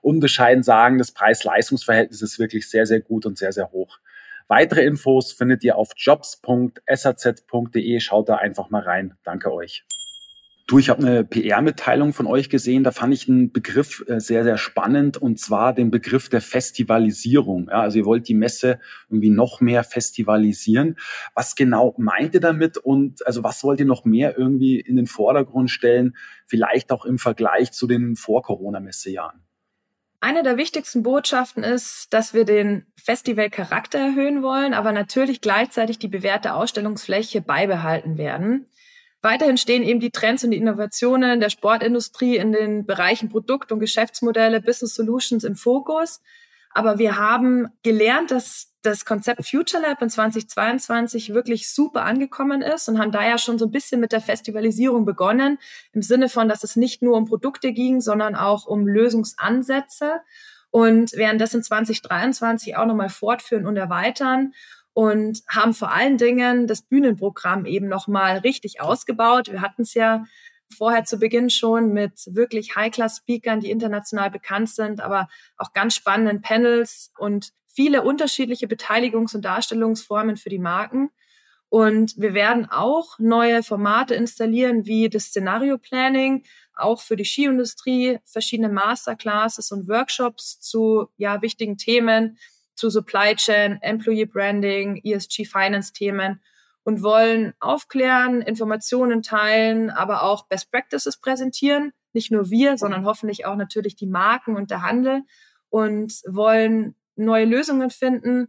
unbescheiden 0.03 0.63
sagen, 0.63 0.99
das 0.99 1.13
Preis-Leistungs-Verhältnis 1.13 2.21
ist 2.21 2.39
wirklich 2.39 2.69
sehr, 2.69 2.85
sehr 2.85 3.01
gut 3.01 3.25
und 3.25 3.39
sehr, 3.39 3.53
sehr 3.53 3.71
hoch. 3.73 3.99
Weitere 4.49 4.85
Infos 4.85 5.33
findet 5.33 5.65
ihr 5.65 5.77
auf 5.79 5.93
jobs.saz.de. 5.97 6.41
Schaut 8.01 8.29
da 8.29 8.37
einfach 8.37 8.69
mal 8.69 8.83
rein. 8.83 9.15
Danke 9.25 9.51
euch. 9.51 9.87
Du, 10.73 10.79
ich 10.79 10.89
habe 10.89 11.03
eine 11.03 11.23
PR-Mitteilung 11.23 12.15
von 12.15 12.27
euch 12.27 12.49
gesehen, 12.49 12.83
da 12.83 12.93
fand 12.93 13.13
ich 13.13 13.29
einen 13.29 13.53
Begriff 13.53 14.03
äh, 14.09 14.21
sehr, 14.21 14.43
sehr 14.43 14.57
spannend 14.57 15.19
und 15.19 15.39
zwar 15.39 15.75
den 15.75 15.91
Begriff 15.91 16.31
der 16.31 16.41
Festivalisierung. 16.41 17.69
Ja, 17.69 17.83
also 17.83 17.99
ihr 17.99 18.07
wollt 18.07 18.27
die 18.27 18.33
Messe 18.33 18.81
irgendwie 19.11 19.29
noch 19.29 19.61
mehr 19.61 19.85
festivalisieren. 19.85 20.97
Was 21.35 21.57
genau 21.57 21.95
meint 21.99 22.33
ihr 22.33 22.41
damit 22.41 22.79
und 22.79 23.27
also 23.27 23.45
was 23.45 23.63
wollt 23.63 23.81
ihr 23.81 23.85
noch 23.87 24.07
mehr 24.07 24.39
irgendwie 24.39 24.81
in 24.81 24.97
den 24.97 25.07
Vordergrund 25.07 25.71
stellen, 25.71 26.17
vielleicht 26.47 26.91
auch 26.91 27.05
im 27.05 27.19
Vergleich 27.19 27.73
zu 27.73 27.87
den 27.87 28.17
Vor-Corona-Messejahren? 28.17 29.43
Eine 30.21 30.43
der 30.43 30.57
wichtigsten 30.57 31.03
Botschaften 31.03 31.65
ist, 31.65 32.15
dass 32.15 32.33
wir 32.33 32.47
den 32.47 32.87
Festivalcharakter 32.97 33.99
erhöhen 33.99 34.43
wollen, 34.43 34.73
aber 34.73 34.93
natürlich 34.93 35.43
gleichzeitig 35.43 35.99
die 35.99 36.09
bewährte 36.09 36.55
Ausstellungsfläche 36.55 37.43
beibehalten 37.43 38.17
werden. 38.17 38.65
Weiterhin 39.23 39.57
stehen 39.57 39.85
eben 39.85 40.01
die 40.01 40.11
Trends 40.11 40.43
und 40.43 40.51
die 40.51 40.59
Innovationen 40.59 41.39
der 41.39 41.49
Sportindustrie 41.49 42.37
in 42.37 42.53
den 42.53 42.85
Bereichen 42.85 43.29
Produkt- 43.29 43.71
und 43.71 43.79
Geschäftsmodelle, 43.79 44.61
Business 44.61 44.97
Solutions 44.97 45.45
im 45.45 45.55
Fokus. 45.55 46.21
Aber 46.75 46.99
wir 46.99 47.17
haben 47.17 47.69
gelernt, 47.83 48.33
dass 48.33 48.73
das 48.83 49.05
Konzept 49.05 49.47
Future 49.47 49.81
Lab 49.81 50.03
in 50.03 50.11
2022 50.11 51.35
wirklich 51.35 51.73
super 51.73 52.03
angekommen 52.03 52.63
ist 52.63 52.89
und 52.89 52.99
haben 52.99 53.13
da 53.13 53.23
ja 53.23 53.39
schon 53.39 53.59
so 53.59 53.67
ein 53.67 53.71
bisschen 53.71 54.01
mit 54.01 54.11
der 54.11 54.21
Festivalisierung 54.21 55.05
begonnen, 55.05 55.59
im 55.93 56.03
Sinne 56.03 56.29
von, 56.29 56.49
dass 56.49 56.65
es 56.65 56.75
nicht 56.75 57.01
nur 57.01 57.17
um 57.17 57.27
Produkte 57.27 57.73
ging, 57.73 58.01
sondern 58.01 58.35
auch 58.35 58.67
um 58.67 58.89
Lösungsansätze 58.89 60.21
und 60.71 61.13
werden 61.13 61.39
das 61.39 61.55
in 61.55 61.63
2023 61.63 62.77
auch 62.77 62.87
nochmal 62.87 63.11
fortführen 63.11 63.67
und 63.67 63.77
erweitern 63.77 64.53
und 64.95 65.43
haben 65.49 65.75
vor 65.75 65.93
allen 65.93 66.19
Dingen 66.19 66.67
das 66.67 66.83
Bühnenprogramm 66.83 67.65
eben 67.65 67.89
nochmal 67.89 68.39
richtig 68.39 68.81
ausgebaut. 68.81 69.51
Wir 69.51 69.63
hatten 69.63 69.83
es 69.83 69.95
ja 69.95 70.25
vorher 70.77 71.05
zu 71.05 71.19
Beginn 71.19 71.51
schon 71.51 71.93
mit 71.93 72.13
wirklich 72.27 72.77
High-Class-Speakern, 72.77 73.61
die 73.61 73.71
international 73.71 74.31
bekannt 74.31 74.71
sind, 74.71 75.01
aber 75.01 75.29
auch 75.57 75.73
ganz 75.73 75.95
spannenden 75.95 76.41
Panels 76.41 77.13
und 77.19 77.53
viele 77.67 78.03
unterschiedliche 78.03 78.67
Beteiligungs- 78.67 79.35
und 79.35 79.45
Darstellungsformen 79.45 80.37
für 80.37 80.51
die 80.51 80.59
Marken. 80.59 81.11
Und 81.69 82.15
wir 82.19 82.35
werden 82.35 82.69
auch 82.71 83.19
neue 83.19 83.63
Formate 83.63 84.15
installieren, 84.15 84.85
wie 84.85 85.09
das 85.09 85.25
Szenario 85.25 85.79
Planning, 85.79 86.45
auch 86.75 87.01
für 87.01 87.17
die 87.17 87.25
Skiindustrie, 87.25 88.19
verschiedene 88.25 88.69
Masterclasses 88.69 89.73
und 89.73 89.89
Workshops 89.89 90.61
zu 90.61 91.09
ja, 91.17 91.41
wichtigen 91.41 91.79
Themen, 91.79 92.37
zu 92.75 92.91
Supply 92.91 93.35
Chain, 93.37 93.79
Employee 93.83 94.27
Branding, 94.27 95.01
ESG 95.05 95.45
Finance 95.45 95.93
Themen 95.93 96.41
und 96.85 97.03
wollen 97.03 97.55
aufklären, 97.61 98.41
Informationen 98.43 99.23
teilen, 99.23 99.91
aber 99.91 100.23
auch 100.23 100.47
Best 100.49 100.71
Practices 100.71 101.19
präsentieren. 101.19 101.93
Nicht 102.13 102.31
nur 102.31 102.51
wir, 102.51 102.77
sondern 102.77 103.07
hoffentlich 103.07 103.47
auch 103.47 103.57
natürlich 103.57 103.97
die 103.97 104.07
Marken 104.07 104.57
und 104.57 104.71
der 104.71 104.83
Handel 104.83 105.23
und 105.71 106.13
wollen 106.27 106.97
neue 107.17 107.45
Lösungen 107.45 107.91
finden 107.91 108.49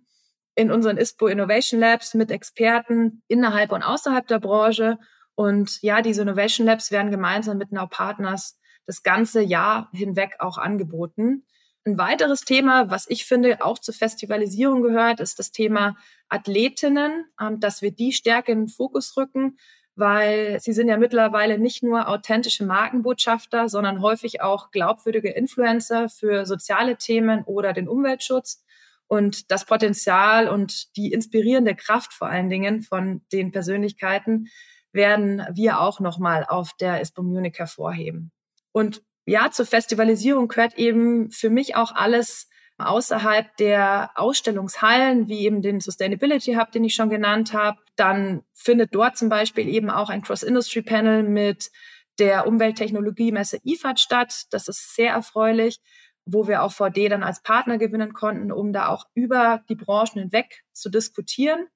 in 0.56 0.72
unseren 0.72 0.98
ISPO 0.98 1.28
Innovation 1.28 1.80
Labs 1.80 2.14
mit 2.14 2.32
Experten 2.32 3.24
innerhalb 3.28 3.72
und 3.72 3.84
außerhalb 3.84 4.28
der 4.28 4.40
Branche. 4.40 5.00
Und 5.36 5.82
ja, 5.82 6.02
diese 6.02 6.22
Innovation 6.24 6.68
Labs 6.68 6.92
werden 6.92 7.12
gemeinsam 7.12 7.58
mit 7.58 7.72
Now 7.72 7.88
Partners 7.88 8.60
das 8.86 9.04
ganze 9.04 9.42
Jahr 9.42 9.90
hinweg 9.94 10.36
auch 10.40 10.58
angeboten. 10.58 11.46
Ein 11.86 11.98
weiteres 11.98 12.42
Thema, 12.42 12.90
was 12.90 13.10
ich 13.10 13.26
finde 13.26 13.64
auch 13.64 13.78
zur 13.78 13.94
Festivalisierung 13.94 14.82
gehört, 14.84 15.20
ist 15.20 15.38
das 15.38 15.52
Thema 15.52 15.98
Athletinnen, 16.30 17.26
ähm, 17.42 17.60
dass 17.60 17.82
wir 17.82 17.92
die 17.92 18.14
stärker 18.14 18.54
in 18.54 18.62
den 18.62 18.68
Fokus 18.70 19.18
rücken, 19.18 19.58
weil 19.96 20.60
sie 20.62 20.72
sind 20.72 20.88
ja 20.88 20.98
mittlerweile 20.98 21.60
nicht 21.60 21.84
nur 21.84 22.08
authentische 22.08 22.66
Markenbotschafter, 22.66 23.68
sondern 23.68 24.02
häufig 24.02 24.42
auch 24.42 24.72
glaubwürdige 24.72 25.30
Influencer 25.30 26.08
für 26.08 26.46
soziale 26.46 26.96
Themen 26.96 27.44
oder 27.44 27.74
den 27.74 27.90
Umweltschutz. 27.90 28.64
Und 29.08 29.52
das 29.52 29.66
Potenzial 29.66 30.48
und 30.48 30.96
die 30.96 31.12
inspirierende 31.12 31.76
Kraft 31.76 32.14
vor 32.14 32.30
allen 32.30 32.50
Dingen 32.50 32.82
von 32.82 33.22
den 33.32 33.52
Persönlichkeiten 33.52 34.48
werden 34.94 35.46
wir 35.52 35.82
auch 35.82 36.00
nochmal 36.00 36.46
auf 36.48 36.72
der 36.80 37.02
ISPO 37.02 37.24
Munich 37.24 37.60
hervorheben. 37.60 38.32
Und 38.72 39.04
ja, 39.26 39.52
zur 39.52 39.66
Festivalisierung 39.66 40.48
gehört 40.48 40.78
eben 40.78 41.32
für 41.32 41.50
mich 41.50 41.76
auch 41.76 41.94
alles 41.94 42.50
außerhalb 42.78 43.56
der 43.58 44.12
Ausstellungshallen, 44.16 45.28
wie 45.28 45.46
eben 45.46 45.62
den 45.62 45.80
Sustainability 45.80 46.56
Hub, 46.56 46.72
den 46.72 46.84
ich 46.84 46.96
schon 46.96 47.10
genannt 47.10 47.54
habe. 47.54 47.78
Dann 47.96 48.44
findet 48.54 48.94
dort 48.96 49.18
zum 49.18 49.30
Beispiel 49.30 49.68
eben 49.70 49.90
auch 49.90 50.10
ein 50.10 50.22
Cross-Industry-Panel 50.24 51.24
mit 51.24 51.72
der 52.20 52.48
Umwelttechnologiemesse 52.48 53.60
IFAD 53.64 54.00
statt. 54.00 54.44
Das 54.52 54.68
ist 54.68 54.96
sehr 54.96 55.12
erfreulich, 55.12 55.80
wo 56.26 56.48
wir 56.48 56.64
auch 56.64 56.72
VD 56.72 57.10
dann 57.10 57.24
als 57.24 57.42
Partner 57.42 57.78
gewinnen 57.78 58.14
konnten, 58.14 58.52
um 58.52 58.74
da 58.74 58.88
auch 58.88 59.06
über 59.14 59.64
die 59.70 59.76
Branchen 59.76 60.20
hinweg 60.20 60.64
zu 60.72 60.90
diskutieren. 60.90 61.68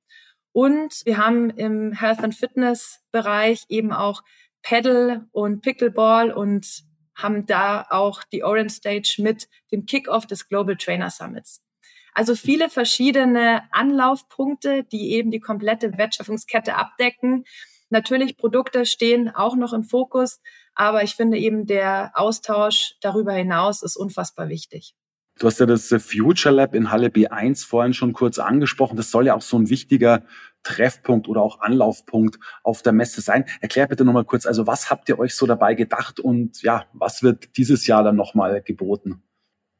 Und 0.51 1.01
wir 1.05 1.17
haben 1.17 1.49
im 1.51 1.91
Health 1.91 2.23
and 2.23 2.35
Fitness 2.35 3.01
Bereich 3.11 3.65
eben 3.69 3.93
auch 3.93 4.23
Paddle 4.63 5.27
und 5.31 5.61
Pickleball 5.61 6.31
und 6.31 6.86
haben 7.17 7.45
da 7.45 7.85
auch 7.89 8.23
die 8.23 8.43
Orange 8.43 8.75
Stage 8.75 9.15
mit 9.19 9.49
dem 9.71 9.85
Kickoff 9.85 10.25
des 10.25 10.47
Global 10.47 10.77
Trainer 10.77 11.09
Summits. 11.09 11.61
Also 12.13 12.33
viele 12.33 12.69
verschiedene 12.69 13.61
Anlaufpunkte, 13.71 14.83
die 14.83 15.11
eben 15.11 15.29
die 15.29 15.39
komplette 15.39 15.97
Wertschöpfungskette 15.97 16.75
abdecken. 16.75 17.45
Natürlich 17.89 18.37
Produkte 18.37 18.85
stehen 18.85 19.29
auch 19.29 19.55
noch 19.55 19.73
im 19.73 19.83
Fokus, 19.83 20.41
aber 20.73 21.03
ich 21.03 21.15
finde 21.15 21.37
eben 21.37 21.65
der 21.65 22.11
Austausch 22.15 22.95
darüber 23.01 23.33
hinaus 23.33 23.83
ist 23.83 23.97
unfassbar 23.97 24.49
wichtig. 24.49 24.95
Du 25.39 25.45
hast 25.45 25.59
ja 25.59 25.67
das 25.67 25.93
Future 25.99 26.53
Lab 26.53 26.73
in 26.73 26.89
Halle 26.89 27.09
B1 27.09 27.65
vorhin 27.65 27.93
schon 27.93 28.13
kurz 28.13 28.39
angesprochen. 28.39 28.97
Das 28.97 29.11
soll 29.11 29.27
ja 29.27 29.35
auch 29.35 29.41
so 29.41 29.57
ein 29.57 29.69
wichtiger 29.69 30.23
Treffpunkt 30.67 31.29
oder 31.29 31.41
auch 31.41 31.61
Anlaufpunkt 31.61 32.37
auf 32.61 32.81
der 32.81 32.91
Messe 32.91 33.21
sein. 33.21 33.45
Erklär 33.61 33.87
bitte 33.87 34.03
nochmal 34.03 34.25
kurz, 34.25 34.45
also 34.45 34.67
was 34.67 34.89
habt 34.89 35.07
ihr 35.07 35.17
euch 35.17 35.33
so 35.33 35.45
dabei 35.45 35.75
gedacht 35.75 36.19
und 36.19 36.61
ja, 36.61 36.85
was 36.91 37.23
wird 37.23 37.55
dieses 37.55 37.87
Jahr 37.87 38.03
dann 38.03 38.17
nochmal 38.17 38.61
geboten? 38.61 39.23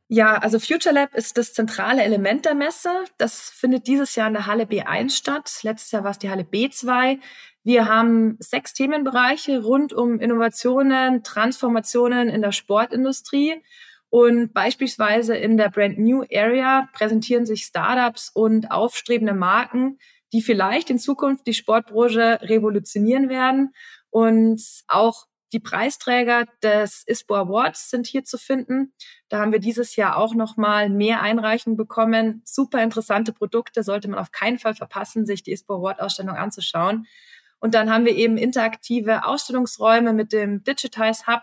Ja, 0.10 0.38
also 0.38 0.58
Future 0.58 0.96
Lab 0.96 1.14
ist 1.16 1.38
das 1.38 1.54
zentrale 1.54 2.02
Element 2.02 2.46
der 2.46 2.56
Messe. 2.56 2.90
Das 3.18 3.50
findet 3.50 3.88
dieses 3.88 4.16
Jahr 4.16 4.30
in 4.30 4.36
der 4.36 4.46
Halle 4.46 4.64
B1 4.64 5.10
statt. 5.10 5.60
Letztes 5.64 5.92
Jahr 5.92 6.06
war 6.06 6.12
es 6.12 6.20
die 6.20 6.30
Halle 6.30 6.44
B2. 6.44 7.20
Wir 7.64 7.90
haben 7.90 8.38
sechs 8.40 8.74
Themenbereiche 8.74 9.62
rund 9.62 9.92
um 9.92 10.22
Innovationen, 10.22 11.24
Transformationen 11.24 12.30
in 12.30 12.42
der 12.42 12.54
Sportindustrie. 12.54 13.62
Und 14.10 14.54
beispielsweise 14.54 15.36
in 15.36 15.58
der 15.58 15.70
Brand 15.70 16.00
New 16.00 16.24
Area 16.34 16.88
präsentieren 16.94 17.46
sich 17.46 17.64
Startups 17.64 18.30
und 18.34 18.72
aufstrebende 18.72 19.34
Marken, 19.34 20.00
die 20.34 20.42
vielleicht 20.42 20.90
in 20.90 21.00
Zukunft 21.00 21.48
die 21.48 21.54
Sportbranche 21.54 22.40
revolutionieren 22.42 23.30
werden. 23.30 23.74
Und 24.10 24.62
auch 24.88 25.28
die 25.54 25.60
Preisträger 25.60 26.46
des 26.62 27.04
ISPO 27.08 27.36
Awards 27.36 27.90
sind 27.90 28.06
hier 28.06 28.26
zu 28.26 28.38
finden. 28.38 28.94
Da 29.30 29.40
haben 29.40 29.54
wir 29.54 29.60
dieses 29.60 29.96
Jahr 29.96 30.18
auch 30.18 30.36
noch 30.36 30.58
mal 30.58 30.90
mehr 30.90 31.22
Einreichungen 31.22 31.78
bekommen. 31.78 32.42
Super 32.44 32.84
interessante 32.84 33.32
Produkte 33.32 33.84
sollte 33.84 34.10
man 34.10 34.20
auf 34.20 34.32
keinen 34.32 34.60
Fall 34.60 34.76
verpassen, 34.76 35.26
sich 35.26 35.44
die 35.44 35.54
ISPO 35.54 35.76
Award 35.76 36.02
Ausstellung 36.02 36.36
anzuschauen. 36.36 37.08
Und 37.60 37.74
dann 37.74 37.90
haben 37.90 38.06
wir 38.06 38.16
eben 38.16 38.38
interaktive 38.38 39.26
Ausstellungsräume 39.26 40.14
mit 40.14 40.34
dem 40.34 40.64
Digitize 40.64 41.26
Hub, 41.28 41.42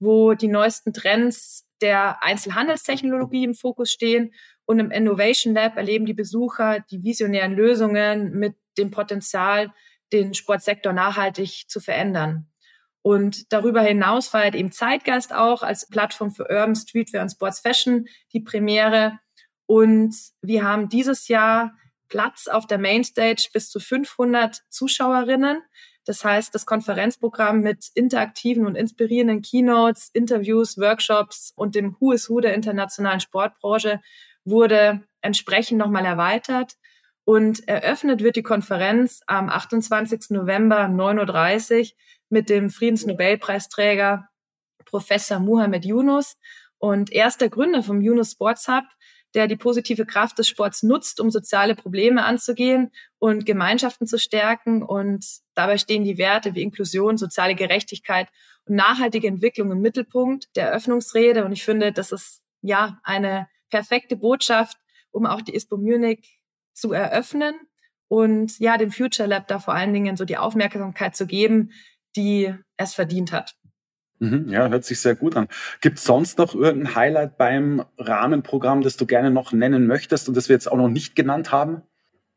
wo 0.00 0.34
die 0.34 0.48
neuesten 0.48 0.92
Trends 0.92 1.68
der 1.80 2.22
Einzelhandelstechnologie 2.22 3.44
im 3.44 3.54
Fokus 3.54 3.90
stehen. 3.90 4.32
Und 4.66 4.78
im 4.78 4.90
Innovation 4.90 5.54
Lab 5.54 5.76
erleben 5.76 6.06
die 6.06 6.14
Besucher 6.14 6.80
die 6.90 7.02
visionären 7.02 7.54
Lösungen 7.54 8.32
mit 8.32 8.54
dem 8.78 8.90
Potenzial, 8.90 9.72
den 10.12 10.34
Sportsektor 10.34 10.92
nachhaltig 10.92 11.64
zu 11.68 11.80
verändern. 11.80 12.46
Und 13.02 13.52
darüber 13.52 13.82
hinaus 13.82 14.28
feiert 14.28 14.54
eben 14.54 14.72
Zeitgeist 14.72 15.34
auch 15.34 15.62
als 15.62 15.86
Plattform 15.88 16.30
für 16.30 16.44
Urban 16.44 16.74
Streetwear 16.74 17.22
und 17.22 17.28
Sports 17.28 17.60
Fashion 17.60 18.06
die 18.32 18.40
Premiere. 18.40 19.18
Und 19.66 20.14
wir 20.40 20.64
haben 20.64 20.88
dieses 20.88 21.28
Jahr 21.28 21.74
Platz 22.08 22.48
auf 22.48 22.66
der 22.66 22.78
Mainstage 22.78 23.48
bis 23.52 23.68
zu 23.68 23.80
500 23.80 24.62
Zuschauerinnen. 24.70 25.62
Das 26.06 26.24
heißt, 26.24 26.54
das 26.54 26.64
Konferenzprogramm 26.64 27.60
mit 27.60 27.90
interaktiven 27.94 28.66
und 28.66 28.76
inspirierenden 28.76 29.42
Keynotes, 29.42 30.10
Interviews, 30.12 30.78
Workshops 30.78 31.52
und 31.56 31.74
dem 31.74 31.96
Who 31.98 32.12
is 32.12 32.30
Who 32.30 32.40
der 32.40 32.54
internationalen 32.54 33.20
Sportbranche 33.20 34.00
wurde 34.44 35.02
entsprechend 35.20 35.78
nochmal 35.78 36.04
erweitert. 36.04 36.74
Und 37.24 37.66
eröffnet 37.68 38.22
wird 38.22 38.36
die 38.36 38.42
Konferenz 38.42 39.22
am 39.26 39.48
28. 39.48 40.30
November 40.30 40.84
9.30 40.84 41.80
Uhr 41.80 41.86
mit 42.28 42.50
dem 42.50 42.68
Friedensnobelpreisträger 42.68 44.28
Professor 44.84 45.38
Muhammad 45.38 45.86
Yunus. 45.86 46.36
Und 46.78 47.10
er 47.12 47.28
ist 47.28 47.40
der 47.40 47.48
Gründer 47.48 47.82
vom 47.82 48.02
Yunus 48.02 48.32
Sports 48.32 48.68
Hub, 48.68 48.84
der 49.32 49.48
die 49.48 49.56
positive 49.56 50.04
Kraft 50.04 50.38
des 50.38 50.48
Sports 50.48 50.82
nutzt, 50.82 51.18
um 51.18 51.30
soziale 51.30 51.74
Probleme 51.74 52.24
anzugehen 52.24 52.90
und 53.18 53.46
Gemeinschaften 53.46 54.06
zu 54.06 54.18
stärken. 54.18 54.82
Und 54.82 55.24
dabei 55.54 55.78
stehen 55.78 56.04
die 56.04 56.18
Werte 56.18 56.54
wie 56.54 56.62
Inklusion, 56.62 57.16
soziale 57.16 57.54
Gerechtigkeit 57.54 58.28
und 58.66 58.76
nachhaltige 58.76 59.26
Entwicklung 59.26 59.72
im 59.72 59.80
Mittelpunkt 59.80 60.54
der 60.56 60.68
Eröffnungsrede. 60.68 61.44
Und 61.44 61.52
ich 61.52 61.64
finde, 61.64 61.90
das 61.90 62.12
ist 62.12 62.42
ja 62.60 63.00
eine 63.02 63.48
perfekte 63.74 64.14
Botschaft, 64.14 64.78
um 65.10 65.26
auch 65.26 65.42
die 65.42 65.52
ISPO 65.52 65.76
Munich 65.76 66.40
zu 66.74 66.92
eröffnen 66.92 67.56
und 68.06 68.56
ja, 68.60 68.78
dem 68.78 68.92
Future 68.92 69.28
Lab 69.28 69.48
da 69.48 69.58
vor 69.58 69.74
allen 69.74 69.92
Dingen 69.92 70.16
so 70.16 70.24
die 70.24 70.36
Aufmerksamkeit 70.36 71.16
zu 71.16 71.26
geben, 71.26 71.72
die 72.14 72.54
es 72.76 72.94
verdient 72.94 73.32
hat. 73.32 73.56
Mhm, 74.20 74.48
ja, 74.48 74.68
hört 74.68 74.84
sich 74.84 75.00
sehr 75.00 75.16
gut 75.16 75.36
an. 75.36 75.48
Gibt 75.80 75.98
es 75.98 76.04
sonst 76.04 76.38
noch 76.38 76.54
irgendein 76.54 76.94
Highlight 76.94 77.36
beim 77.36 77.84
Rahmenprogramm, 77.98 78.82
das 78.82 78.96
du 78.96 79.06
gerne 79.06 79.32
noch 79.32 79.50
nennen 79.50 79.88
möchtest 79.88 80.28
und 80.28 80.36
das 80.36 80.48
wir 80.48 80.54
jetzt 80.54 80.70
auch 80.70 80.76
noch 80.76 80.88
nicht 80.88 81.16
genannt 81.16 81.50
haben? 81.50 81.82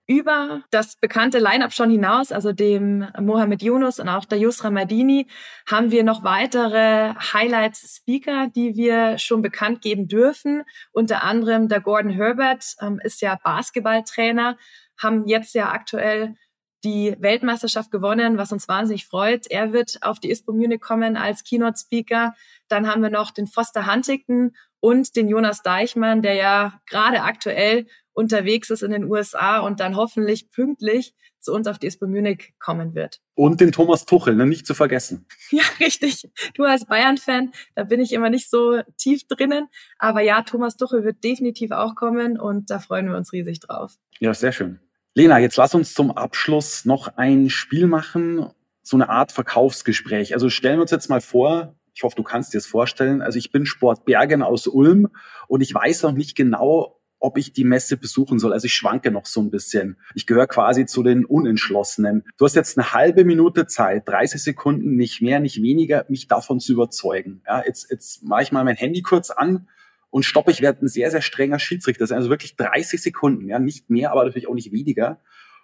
Über 0.08 0.64
das 0.72 0.96
bekannte 0.96 1.40
Line-up 1.40 1.74
schon 1.74 1.92
hinaus, 1.92 2.32
also 2.32 2.54
dem 2.54 3.06
Mohamed 3.20 3.62
Yunus 3.62 4.00
und 4.00 4.08
auch 4.08 4.24
der 4.24 4.40
Yusra 4.40 4.72
Madini, 4.72 5.28
haben 5.70 5.92
wir 5.92 6.04
noch 6.04 6.24
weitere 6.24 7.14
Highlight-Speaker, 7.34 8.48
die 8.56 8.76
wir 8.76 9.18
schon 9.18 9.42
bekannt 9.42 9.82
geben 9.82 10.08
dürfen. 10.08 10.64
Unter 10.94 11.24
anderem 11.24 11.68
der 11.68 11.82
Gordon 11.82 12.12
Herbert 12.12 12.76
ähm, 12.82 13.02
ist 13.04 13.22
ja 13.22 13.38
Basketballtrainer, 13.44 14.58
haben 14.98 15.28
jetzt 15.28 15.54
ja 15.54 15.72
aktuell 15.72 16.36
die 16.84 17.16
Weltmeisterschaft 17.20 17.92
gewonnen, 17.92 18.38
was 18.38 18.54
uns 18.54 18.68
wahnsinnig 18.70 19.08
freut. 19.08 19.48
Er 19.50 19.74
wird 19.74 19.98
auf 20.02 20.20
die 20.20 20.30
ISPO 20.30 20.54
Munich 20.54 20.80
kommen 20.80 21.18
als 21.18 21.44
Keynote-Speaker. 21.44 22.34
Dann 22.70 22.88
haben 22.88 23.02
wir 23.02 23.10
noch 23.10 23.32
den 23.32 23.48
Foster 23.48 23.92
Huntington 23.92 24.56
und 24.80 25.16
den 25.16 25.28
Jonas 25.28 25.64
Deichmann, 25.64 26.22
der 26.22 26.36
ja 26.36 26.80
gerade 26.86 27.24
aktuell 27.24 27.88
unterwegs 28.18 28.72
ist 28.72 28.82
in 28.82 28.92
den 28.92 29.04
USA 29.04 29.60
und 29.60 29.80
dann 29.80 29.96
hoffentlich 29.96 30.50
pünktlich 30.50 31.14
zu 31.40 31.54
uns 31.54 31.68
auf 31.68 31.78
die 31.78 31.86
ISPO 31.86 32.08
Munich 32.08 32.56
kommen 32.60 32.96
wird. 32.96 33.22
Und 33.36 33.62
den 33.62 33.72
Thomas 33.72 34.06
Tuchel, 34.06 34.36
ne, 34.36 34.48
nicht 34.48 34.66
zu 34.66 34.74
vergessen. 34.74 35.28
Ja, 35.52 35.64
richtig. 35.80 36.30
Du 36.56 36.64
als 36.64 36.86
Bayern-Fan, 36.86 37.52
da 37.76 37.84
bin 37.84 38.02
ich 38.02 38.12
immer 38.12 38.30
nicht 38.30 38.50
so 38.50 38.82
tief 38.98 39.28
drinnen. 39.28 39.68
Aber 40.00 40.22
ja, 40.22 40.42
Thomas 40.42 40.76
Tuchel 40.76 41.04
wird 41.06 41.24
definitiv 41.24 41.72
auch 41.72 41.96
kommen 41.96 42.40
und 42.40 42.70
da 42.70 42.80
freuen 42.80 43.08
wir 43.08 43.16
uns 43.16 43.32
riesig 43.32 43.60
drauf. 43.60 43.94
Ja, 44.20 44.34
sehr 44.34 44.52
schön. 44.52 44.80
Lena, 45.14 45.38
jetzt 45.38 45.56
lass 45.56 45.74
uns 45.74 45.94
zum 45.94 46.12
Abschluss 46.12 46.86
noch 46.86 47.18
ein 47.18 47.50
Spiel 47.50 47.88
machen, 47.88 48.50
so 48.82 48.98
eine 48.98 49.10
Art 49.10 49.32
Verkaufsgespräch. 49.32 50.34
Also 50.34 50.50
stellen 50.50 50.78
wir 50.78 50.82
uns 50.82 50.92
jetzt 50.92 51.10
mal 51.10 51.22
vor, 51.22 51.76
ich 51.94 52.04
hoffe, 52.04 52.16
du 52.16 52.24
kannst 52.24 52.54
dir 52.54 52.58
das 52.58 52.66
vorstellen. 52.66 53.22
Also 53.22 53.38
ich 53.40 53.52
bin 53.52 53.66
Sport 53.66 54.06
Bergen 54.06 54.42
aus 54.42 54.68
Ulm 54.68 55.08
und 55.48 55.62
ich 55.62 55.74
weiß 55.74 56.04
noch 56.04 56.12
nicht 56.12 56.36
genau, 56.36 56.97
ob 57.20 57.38
ich 57.38 57.54
die 57.54 57.64
Messe 57.64 57.98
besuchen 57.98 58.40
soll. 58.40 58.54
Also 58.54 58.66
ich 58.66 58.74
schwanke 58.74 59.12
noch 59.12 59.26
so 59.26 59.42
ein 59.42 59.50
bisschen. 59.50 59.98
Ich 60.14 60.28
gehöre 60.28 60.48
quasi 60.48 60.86
zu 60.86 61.04
den 61.04 61.26
Unentschlossenen. 61.26 62.24
Du 62.38 62.46
hast 62.46 62.56
jetzt 62.56 62.78
eine 62.78 62.94
halbe 62.94 63.26
Minute 63.26 63.66
Zeit, 63.66 64.08
30 64.08 64.42
Sekunden, 64.42 64.96
nicht 64.96 65.22
mehr, 65.22 65.40
nicht 65.40 65.62
weniger, 65.62 66.06
mich 66.10 66.28
davon 66.28 66.60
zu 66.60 66.74
überzeugen. 66.74 67.42
Ja, 67.48 67.64
jetzt, 67.66 67.90
jetzt 67.90 68.24
mache 68.24 68.44
ich 68.44 68.52
mal 68.52 68.64
mein 68.64 68.76
Handy 68.76 69.02
kurz 69.02 69.32
an 69.32 69.68
und 70.10 70.24
stoppe. 70.24 70.52
Ich 70.52 70.62
werde 70.62 70.86
ein 70.86 70.88
sehr, 70.88 71.10
sehr 71.10 71.22
strenger 71.22 71.60
Schiedsrichter 71.60 72.06
sein. 72.06 72.18
Also 72.18 72.30
wirklich 72.30 72.56
30 72.56 73.02
Sekunden, 73.02 73.48
ja, 73.50 73.60
nicht 73.60 73.90
mehr, 73.90 74.12
aber 74.12 74.24
natürlich 74.24 74.48
auch 74.48 74.56
nicht 74.56 74.72
weniger. 74.72 75.20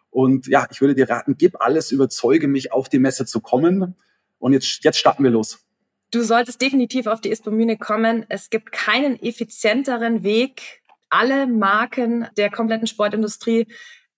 Und 0.09 0.47
ja, 0.47 0.67
ich 0.71 0.81
würde 0.81 0.95
dir 0.95 1.09
raten, 1.09 1.35
gib 1.37 1.61
alles, 1.61 1.91
überzeuge 1.91 2.47
mich, 2.47 2.71
auf 2.71 2.89
die 2.89 2.99
Messe 2.99 3.25
zu 3.25 3.41
kommen. 3.41 3.95
Und 4.39 4.53
jetzt, 4.53 4.83
jetzt 4.83 4.97
starten 4.97 5.23
wir 5.23 5.31
los. 5.31 5.65
Du 6.11 6.21
solltest 6.21 6.61
definitiv 6.61 7.07
auf 7.07 7.21
die 7.21 7.31
ISPO 7.31 7.49
Munich 7.49 7.79
kommen. 7.79 8.23
Es 8.29 8.51
gibt 8.51 8.71
keinen 8.71 9.19
effizienteren 9.19 10.23
Weg, 10.23 10.82
alle 11.13 11.47
Marken 11.47 12.27
der 12.37 12.49
kompletten 12.49 12.87
Sportindustrie 12.87 13.67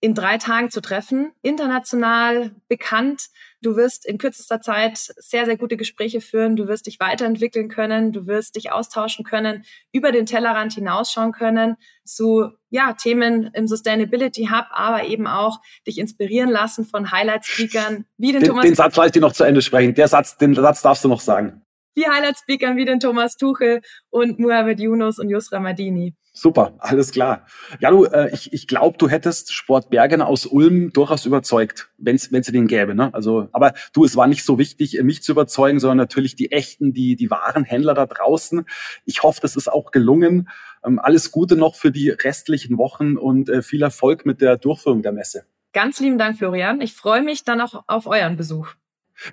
in 0.00 0.14
drei 0.14 0.38
Tagen 0.38 0.70
zu 0.70 0.80
treffen, 0.80 1.32
international 1.42 2.52
bekannt. 2.68 3.26
Du 3.62 3.76
wirst 3.76 4.06
in 4.06 4.18
kürzester 4.18 4.60
Zeit 4.60 4.98
sehr, 5.16 5.46
sehr 5.46 5.56
gute 5.56 5.76
Gespräche 5.76 6.20
führen. 6.20 6.54
Du 6.54 6.68
wirst 6.68 6.86
dich 6.86 7.00
weiterentwickeln 7.00 7.68
können. 7.68 8.12
Du 8.12 8.26
wirst 8.26 8.56
dich 8.56 8.72
austauschen 8.72 9.24
können, 9.24 9.64
über 9.92 10.12
den 10.12 10.26
Tellerrand 10.26 10.74
hinausschauen 10.74 11.32
können 11.32 11.76
zu 12.04 12.50
ja, 12.68 12.92
Themen 12.92 13.50
im 13.54 13.66
Sustainability 13.66 14.48
Hub, 14.52 14.66
aber 14.70 15.04
eben 15.04 15.26
auch 15.26 15.60
dich 15.86 15.98
inspirieren 15.98 16.50
lassen 16.50 16.84
von 16.84 17.10
Highlight-Speakern 17.10 18.04
wie 18.18 18.32
den, 18.32 18.42
den 18.42 18.50
Thomas. 18.50 18.64
Den 18.64 18.74
Satz 18.74 18.96
lasse 18.96 19.08
ich 19.08 19.12
dir 19.12 19.22
noch 19.22 19.32
zu 19.32 19.44
Ende 19.44 19.62
sprechen. 19.62 19.94
Der 19.94 20.08
Satz, 20.08 20.36
den 20.36 20.54
Satz 20.54 20.82
darfst 20.82 21.04
du 21.04 21.08
noch 21.08 21.20
sagen 21.20 21.65
die 21.96 22.06
Highlight-Speakern 22.06 22.76
wie 22.76 22.84
den 22.84 23.00
Thomas 23.00 23.36
Tuchel 23.36 23.80
und 24.10 24.38
Muhammad 24.38 24.78
Yunus 24.80 25.18
und 25.18 25.30
Yusra 25.30 25.60
Madini. 25.60 26.14
Super, 26.38 26.74
alles 26.80 27.12
klar. 27.12 27.46
Ja, 27.80 27.90
du, 27.90 28.04
äh, 28.04 28.28
ich, 28.30 28.52
ich 28.52 28.66
glaube, 28.66 28.98
du 28.98 29.08
hättest 29.08 29.54
Sport 29.54 29.88
Bergen 29.88 30.20
aus 30.20 30.44
Ulm 30.44 30.92
durchaus 30.92 31.24
überzeugt, 31.24 31.88
wenn 31.96 32.16
es 32.16 32.28
den 32.28 32.66
gäbe. 32.66 32.94
Ne? 32.94 33.12
Also, 33.14 33.48
aber 33.52 33.72
du, 33.94 34.04
es 34.04 34.16
war 34.16 34.26
nicht 34.26 34.44
so 34.44 34.58
wichtig, 34.58 35.00
mich 35.02 35.22
zu 35.22 35.32
überzeugen, 35.32 35.80
sondern 35.80 35.96
natürlich 35.96 36.36
die 36.36 36.52
echten, 36.52 36.92
die, 36.92 37.16
die 37.16 37.30
wahren 37.30 37.64
Händler 37.64 37.94
da 37.94 38.04
draußen. 38.04 38.66
Ich 39.06 39.22
hoffe, 39.22 39.40
das 39.40 39.56
ist 39.56 39.72
auch 39.72 39.92
gelungen. 39.92 40.50
Ähm, 40.84 40.98
alles 40.98 41.32
Gute 41.32 41.56
noch 41.56 41.74
für 41.74 41.90
die 41.90 42.10
restlichen 42.10 42.76
Wochen 42.76 43.16
und 43.16 43.48
äh, 43.48 43.62
viel 43.62 43.80
Erfolg 43.80 44.26
mit 44.26 44.42
der 44.42 44.58
Durchführung 44.58 45.00
der 45.00 45.12
Messe. 45.12 45.46
Ganz 45.72 46.00
lieben 46.00 46.18
Dank, 46.18 46.36
Florian. 46.36 46.82
Ich 46.82 46.92
freue 46.92 47.22
mich 47.22 47.44
dann 47.44 47.62
auch 47.62 47.84
auf 47.86 48.06
euren 48.06 48.36
Besuch. 48.36 48.68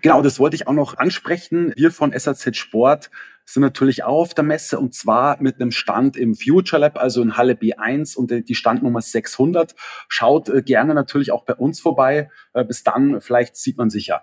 Genau, 0.01 0.21
das 0.21 0.39
wollte 0.39 0.55
ich 0.55 0.67
auch 0.67 0.73
noch 0.73 0.97
ansprechen. 0.97 1.73
Wir 1.75 1.91
von 1.91 2.17
SAZ 2.17 2.55
Sport 2.55 3.11
sind 3.45 3.61
natürlich 3.61 4.03
auch 4.03 4.21
auf 4.21 4.33
der 4.33 4.43
Messe 4.43 4.79
und 4.79 4.93
zwar 4.93 5.41
mit 5.41 5.59
einem 5.59 5.71
Stand 5.71 6.15
im 6.15 6.33
Future 6.35 6.79
Lab, 6.79 6.97
also 6.97 7.21
in 7.21 7.35
Halle 7.35 7.53
B1 7.53 8.15
und 8.15 8.31
die 8.31 8.55
Standnummer 8.55 9.01
600. 9.01 9.75
Schaut 10.07 10.49
äh, 10.49 10.61
gerne 10.61 10.93
natürlich 10.93 11.31
auch 11.31 11.43
bei 11.43 11.55
uns 11.55 11.81
vorbei. 11.81 12.29
Äh, 12.53 12.63
bis 12.63 12.83
dann, 12.83 13.19
vielleicht 13.19 13.57
sieht 13.57 13.77
man 13.77 13.89
sich 13.89 14.07
ja. 14.07 14.21